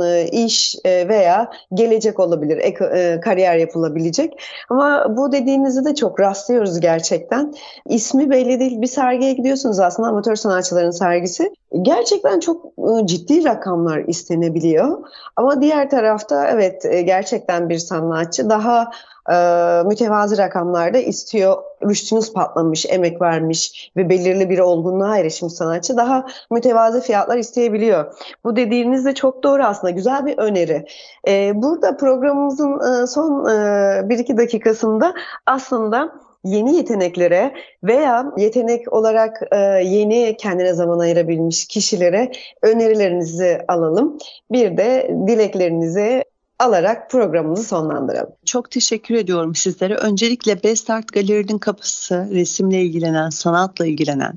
e, 0.06 0.28
iş 0.28 0.76
veya 0.86 1.52
gelecek 1.74 2.20
olabilir, 2.20 2.76
kariyer 3.22 3.58
yapılabilecek. 3.58 4.42
Ama 4.70 5.18
bu 5.18 5.32
dediğinizi 5.32 5.86
de 5.86 5.96
çok 5.96 6.20
rastlıyoruz 6.20 6.80
gerçekten. 6.80 7.54
İsmi 7.90 8.30
belli 8.30 8.60
değil 8.60 8.82
bir 8.82 8.88
sergiye 8.88 9.34
gidiyorsunuz 9.34 9.80
aslında 9.80 10.10
amatör 10.10 10.36
sanatçıların 10.36 10.92
sergisi. 10.92 11.54
Gerçekten 11.82 12.40
çok 12.40 12.66
ciddi 13.06 13.46
rakamlar 13.46 14.04
istenebiliyor. 14.08 15.04
Ama 15.36 15.62
diğer 15.62 15.90
tarafta 15.90 16.48
evet 16.48 16.84
gerçekten 17.06 17.70
bir 17.70 17.78
sanatçı 17.78 18.50
daha 18.50 18.92
e, 19.30 19.36
mütevazi 19.86 20.38
rakamlarda 20.38 20.98
istiyor. 20.98 21.58
Rüştünüz 21.90 22.34
patlamış, 22.34 22.86
emek 22.90 23.22
vermiş 23.22 23.92
ve 23.98 24.10
belirli 24.10 24.50
bir 24.50 24.60
olgunluğa 24.60 25.18
erişmiş 25.18 25.54
sanatçı 25.54 25.98
daha 25.98 26.26
mütevazi 26.52 27.02
fiyatlar 27.02 27.38
isteyebiliyor. 27.38 28.14
Bu 28.44 28.56
dediğiniz 28.56 29.06
de 29.06 29.14
çok 29.14 29.44
doğru 29.44 29.64
aslında. 29.64 29.92
Güzel 29.92 30.26
bir 30.26 30.38
öneri. 30.38 30.86
E, 31.28 31.52
burada 31.56 31.98
programımızın 31.98 33.04
e, 33.04 33.08
son 33.08 33.50
e, 33.50 34.10
bir 34.10 34.20
iki 34.20 34.38
dakikasında 34.38 35.14
aslında 35.46 36.12
yeni 36.44 36.76
yeteneklere 36.76 37.54
veya 37.84 38.32
yetenek 38.38 38.94
olarak 38.94 39.42
e, 39.52 39.58
yeni 39.84 40.38
kendine 40.38 40.74
zaman 40.74 41.00
ayırabilmiş 41.00 41.66
kişilere 41.66 42.32
önerilerinizi 42.62 43.62
alalım. 43.68 44.18
Bir 44.52 44.78
de 44.78 45.16
dileklerinizi 45.28 46.24
alarak 46.62 47.12
programımızı 47.12 47.64
sonlandıralım. 47.64 48.34
Çok 48.46 48.72
teşekkür 48.72 49.16
ediyorum 49.16 49.56
sizlere. 49.56 49.96
Öncelikle 49.96 50.64
Best 50.64 50.90
Art 50.90 51.14
Galeri'nin 51.14 51.58
kapısı 51.58 52.28
resimle 52.32 52.82
ilgilenen, 52.82 53.30
sanatla 53.30 53.86
ilgilenen, 53.86 54.34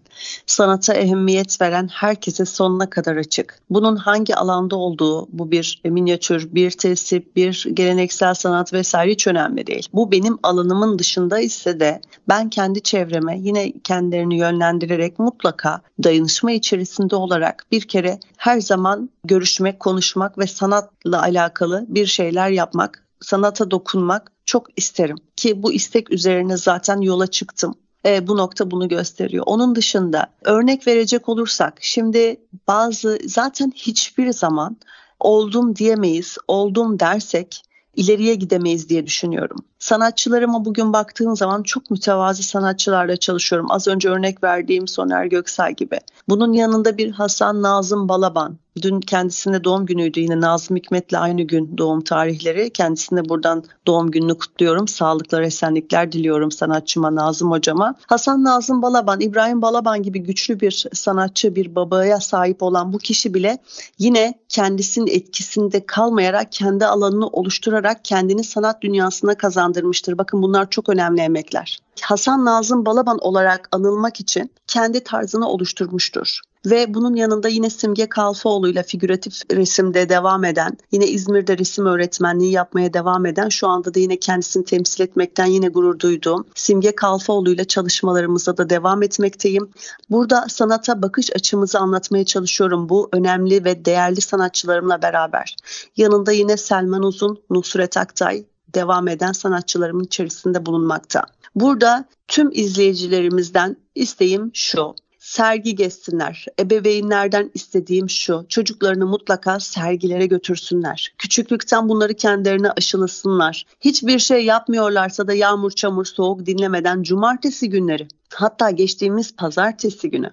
sanata 0.47 0.95
ehemmiyet 0.95 1.61
veren 1.61 1.89
herkese 1.89 2.45
sonuna 2.45 2.91
kadar 2.91 3.16
açık. 3.16 3.59
Bunun 3.70 3.97
hangi 3.97 4.37
alanda 4.37 4.77
olduğu, 4.77 5.29
bu 5.39 5.51
bir 5.51 5.83
minyatür, 5.85 6.55
bir 6.55 6.70
tesip, 6.70 7.37
bir 7.37 7.66
geleneksel 7.75 8.35
sanat 8.35 8.72
vesaire 8.72 9.11
hiç 9.11 9.27
önemli 9.27 9.66
değil. 9.66 9.89
Bu 9.93 10.12
benim 10.12 10.39
alanımın 10.43 10.99
dışında 10.99 11.39
ise 11.39 11.81
de 11.81 12.01
ben 12.29 12.51
kendi 12.51 12.83
çevreme 12.83 13.39
yine 13.39 13.72
kendilerini 13.85 14.39
yönlendirerek 14.39 15.18
mutlaka 15.18 15.81
dayanışma 16.05 16.53
içerisinde 16.53 17.16
olarak 17.16 17.66
bir 17.72 17.83
kere 17.83 18.18
her 18.37 18.61
zaman 18.61 19.11
görüşmek, 19.25 19.81
konuşmak 19.81 20.39
ve 20.39 20.47
sanatla 20.47 21.22
alakalı 21.22 21.85
bir 21.89 22.07
şeyler 22.14 22.50
yapmak, 22.50 23.06
sanata 23.20 23.70
dokunmak 23.70 24.32
çok 24.46 24.66
isterim. 24.76 25.16
Ki 25.36 25.62
bu 25.62 25.72
istek 25.72 26.10
üzerine 26.10 26.56
zaten 26.56 27.00
yola 27.00 27.26
çıktım. 27.26 27.74
E, 28.06 28.26
bu 28.26 28.36
nokta 28.36 28.70
bunu 28.70 28.88
gösteriyor. 28.88 29.44
Onun 29.46 29.74
dışında 29.74 30.26
örnek 30.44 30.86
verecek 30.86 31.28
olursak 31.28 31.78
şimdi 31.80 32.40
bazı 32.68 33.18
zaten 33.26 33.72
hiçbir 33.76 34.32
zaman 34.32 34.76
oldum 35.20 35.76
diyemeyiz. 35.76 36.36
Oldum 36.48 37.00
dersek 37.00 37.62
ileriye 37.96 38.34
gidemeyiz 38.34 38.88
diye 38.88 39.06
düşünüyorum. 39.06 39.58
Sanatçılarıma 39.85 40.64
bugün 40.64 40.93
baktığım 40.93 41.37
zaman 41.37 41.62
çok 41.62 41.91
mütevazi 41.91 42.43
sanatçılarla 42.43 43.16
çalışıyorum. 43.16 43.70
Az 43.70 43.89
önce 43.89 44.09
örnek 44.09 44.45
verdiğim 44.45 44.89
Soner 44.89 45.24
Göksel 45.24 45.72
gibi. 45.72 45.99
Bunun 46.28 46.53
yanında 46.53 46.99
bir 46.99 47.11
Hasan 47.11 47.62
Nazım 47.62 48.09
Balaban. 48.09 48.59
Dün 48.82 49.01
kendisinde 49.01 49.64
doğum 49.64 49.87
günüydü 49.87 50.20
yine 50.20 50.41
Nazım 50.41 50.76
Hikmet'le 50.76 51.14
aynı 51.14 51.43
gün 51.43 51.78
doğum 51.78 52.01
tarihleri. 52.01 52.70
Kendisine 52.70 53.28
buradan 53.28 53.64
doğum 53.87 54.11
gününü 54.11 54.39
kutluyorum. 54.39 54.89
Sağlıklar, 54.89 55.43
esenlikler 55.43 56.12
diliyorum 56.12 56.51
sanatçıma 56.51 57.14
Nazım 57.14 57.51
hocama. 57.51 57.95
Hasan 58.07 58.45
Nazım 58.45 58.82
Balaban, 58.82 59.20
İbrahim 59.20 59.62
Balaban 59.62 60.03
gibi 60.03 60.18
güçlü 60.18 60.61
bir 60.61 60.87
sanatçı, 60.93 61.55
bir 61.55 61.74
babaya 61.74 62.20
sahip 62.20 62.62
olan 62.62 62.93
bu 62.93 62.99
kişi 62.99 63.35
bile 63.35 63.59
yine 63.99 64.35
kendisinin 64.49 65.07
etkisinde 65.07 65.87
kalmayarak 65.87 66.53
kendi 66.53 66.87
alanını 66.87 67.26
oluşturarak 67.26 68.05
kendini 68.05 68.45
sanat 68.45 68.82
dünyasına 68.82 69.35
kazandırmıştır. 69.75 70.18
Bakın 70.18 70.43
bunlar 70.43 70.70
çok 70.70 70.89
önemli 70.89 71.20
emekler. 71.20 71.79
Hasan 72.03 72.45
Nazım 72.45 72.87
Balaban 72.87 73.18
olarak 73.18 73.68
anılmak 73.72 74.20
için 74.20 74.51
kendi 74.66 75.05
tarzını 75.05 75.49
oluşturmuştur 75.49 76.41
ve 76.66 76.95
bunun 76.95 77.14
yanında 77.14 77.49
yine 77.49 77.70
Simge 77.70 78.09
Kalfaoğlu 78.09 78.68
ile 78.68 78.83
figüratif 78.83 79.51
resimde 79.51 80.09
devam 80.09 80.45
eden, 80.45 80.79
yine 80.93 81.07
İzmir'de 81.07 81.59
resim 81.59 81.87
öğretmenliği 81.87 82.53
yapmaya 82.53 82.95
devam 82.95 83.27
eden, 83.27 83.49
şu 83.49 83.68
anda 83.68 83.95
da 83.95 83.99
yine 83.99 84.16
kendisini 84.16 84.64
temsil 84.64 85.05
etmekten 85.05 85.47
yine 85.47 85.68
gurur 85.68 85.99
duyduğum 85.99 86.47
Simge 86.55 86.95
Kalfaoğlu 86.95 87.51
ile 87.51 87.64
çalışmalarımıza 87.64 88.57
da 88.57 88.70
devam 88.70 89.03
etmekteyim. 89.03 89.70
Burada 90.11 90.47
sanata 90.49 91.03
bakış 91.03 91.31
açımızı 91.37 91.79
anlatmaya 91.79 92.25
çalışıyorum 92.25 92.89
bu 92.89 93.09
önemli 93.12 93.64
ve 93.64 93.85
değerli 93.85 94.20
sanatçılarımla 94.20 95.03
beraber. 95.03 95.57
Yanında 95.97 96.33
yine 96.33 96.57
Selman 96.57 97.03
Uzun, 97.03 97.39
Nusret 97.51 97.97
Aktay, 97.97 98.45
devam 98.75 99.09
eden 99.09 99.33
sanatçılarımın 99.33 100.05
içerisinde 100.05 100.66
bulunmakta. 100.66 101.22
Burada 101.55 102.05
tüm 102.29 102.51
izleyicilerimizden 102.53 103.77
isteğim 103.95 104.51
şu 104.55 104.95
sergi 105.25 105.75
gezsinler. 105.75 106.47
Ebeveynlerden 106.61 107.51
istediğim 107.55 108.11
şu, 108.11 108.47
çocuklarını 108.49 109.07
mutlaka 109.07 109.61
sergilere 109.61 110.27
götürsünler. 110.27 111.14
Küçüklükten 111.18 111.89
bunları 111.89 112.14
kendilerine 112.14 112.70
aşılasınlar. 112.70 113.64
Hiçbir 113.81 114.18
şey 114.18 114.45
yapmıyorlarsa 114.45 115.27
da 115.27 115.35
yağmur, 115.35 115.70
çamur, 115.70 116.05
soğuk 116.05 116.47
dinlemeden 116.47 117.03
cumartesi 117.03 117.70
günleri 117.70 118.09
Hatta 118.35 118.70
geçtiğimiz 118.70 119.37
pazartesi 119.37 120.11
günü 120.11 120.31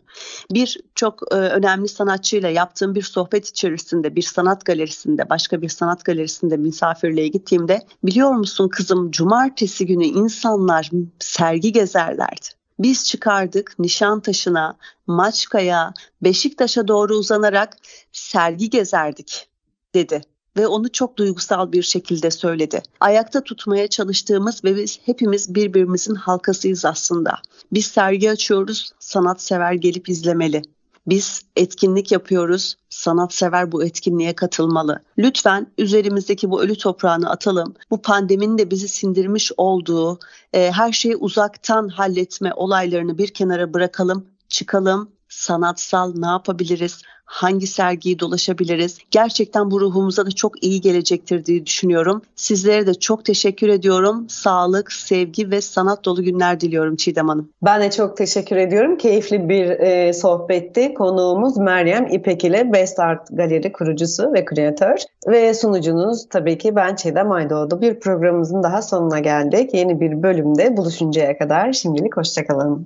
bir 0.52 0.78
çok 0.96 1.22
e, 1.32 1.36
önemli 1.36 1.88
sanatçıyla 1.88 2.50
yaptığım 2.50 2.96
bir 2.96 3.02
sohbet 3.02 3.48
içerisinde 3.48 4.16
bir 4.16 4.22
sanat 4.22 4.66
galerisinde 4.66 5.30
başka 5.30 5.62
bir 5.62 5.70
sanat 5.70 6.06
galerisinde 6.06 6.58
misafirliğe 6.58 7.28
gittiğimde 7.28 7.82
biliyor 8.04 8.32
musun 8.32 8.70
kızım 8.70 9.12
cumartesi 9.12 9.86
günü 9.86 10.06
insanlar 10.06 10.90
sergi 11.20 11.72
gezerlerdi. 11.72 12.61
Biz 12.82 13.06
çıkardık 13.06 13.80
Nişantaşı'na, 13.80 14.78
Maçka'ya, 15.08 15.94
Beşiktaş'a 16.22 16.88
doğru 16.88 17.14
uzanarak 17.14 17.78
sergi 18.12 18.70
gezerdik 18.70 19.48
dedi 19.96 20.22
ve 20.58 20.68
onu 20.68 20.92
çok 20.92 21.18
duygusal 21.18 21.72
bir 21.72 21.84
şekilde 21.84 22.32
söyledi. 22.32 22.82
Ayakta 23.00 23.44
tutmaya 23.44 23.88
çalıştığımız 23.88 24.64
ve 24.64 24.76
biz 24.76 25.00
hepimiz 25.06 25.56
birbirimizin 25.56 26.16
halkasıyız 26.16 26.86
aslında. 26.86 27.34
Biz 27.74 27.86
sergi 27.86 28.32
açıyoruz, 28.32 28.92
sanatsever 29.00 29.74
gelip 29.74 30.10
izlemeli. 30.10 30.62
Biz 31.08 31.42
etkinlik 31.56 32.12
yapıyoruz, 32.12 32.76
sanatsever 32.90 33.72
bu 33.72 33.84
etkinliğe 33.84 34.36
katılmalı. 34.36 35.00
Lütfen 35.18 35.68
üzerimizdeki 35.78 36.50
bu 36.50 36.62
ölü 36.62 36.78
toprağını 36.78 37.30
atalım. 37.30 37.74
Bu 37.92 38.02
pandeminin 38.02 38.58
de 38.58 38.72
bizi 38.72 38.88
sindirmiş 38.88 39.52
olduğu 39.58 40.20
e, 40.54 40.72
her 40.72 40.92
şeyi 40.92 41.16
uzaktan 41.16 41.88
halletme 41.88 42.54
olaylarını 42.54 43.18
bir 43.18 43.34
kenara 43.34 43.74
bırakalım, 43.74 44.26
çıkalım, 44.50 45.12
sanatsal 45.30 46.14
ne 46.16 46.28
yapabiliriz? 46.28 47.02
Hangi 47.32 47.68
sergiyi 47.68 48.20
dolaşabiliriz? 48.20 48.98
Gerçekten 49.12 49.72
bu 49.72 49.82
ruhumuza 49.82 50.26
da 50.26 50.32
çok 50.32 50.64
iyi 50.64 50.82
gelecektir 50.82 51.46
diye 51.46 51.66
düşünüyorum. 51.66 52.22
Sizlere 52.36 52.88
de 52.88 52.94
çok 52.94 53.26
teşekkür 53.26 53.70
ediyorum. 53.70 54.26
Sağlık, 54.30 54.92
sevgi 54.92 55.52
ve 55.52 55.62
sanat 55.62 56.06
dolu 56.06 56.24
günler 56.24 56.60
diliyorum 56.60 56.96
Çiğdem 56.96 57.28
Hanım. 57.28 57.50
Ben 57.62 57.82
de 57.82 57.92
çok 57.92 58.18
teşekkür 58.18 58.56
ediyorum. 58.56 58.98
Keyifli 58.98 59.50
bir 59.50 59.70
e, 59.70 60.14
sohbetti. 60.14 60.94
Konuğumuz 60.94 61.58
Meryem 61.58 62.08
İpek 62.12 62.44
ile 62.44 62.74
Best 62.74 63.00
Art 63.00 63.28
Galeri 63.32 63.72
kurucusu 63.72 64.34
ve 64.34 64.46
kreatör 64.46 64.96
ve 65.28 65.54
sunucunuz 65.54 66.30
tabii 66.30 66.58
ki 66.58 66.76
ben 66.76 66.96
Çiğdem 66.96 67.32
Aydoğdu. 67.32 67.82
Bir 67.82 68.00
programımızın 68.00 68.64
daha 68.64 68.82
sonuna 68.82 69.20
geldik. 69.20 69.74
Yeni 69.74 70.02
bir 70.02 70.24
bölümde 70.24 70.78
buluşuncaya 70.78 71.38
kadar 71.38 71.74
şimdilik 71.74 72.18
hoşçakalın. 72.18 72.80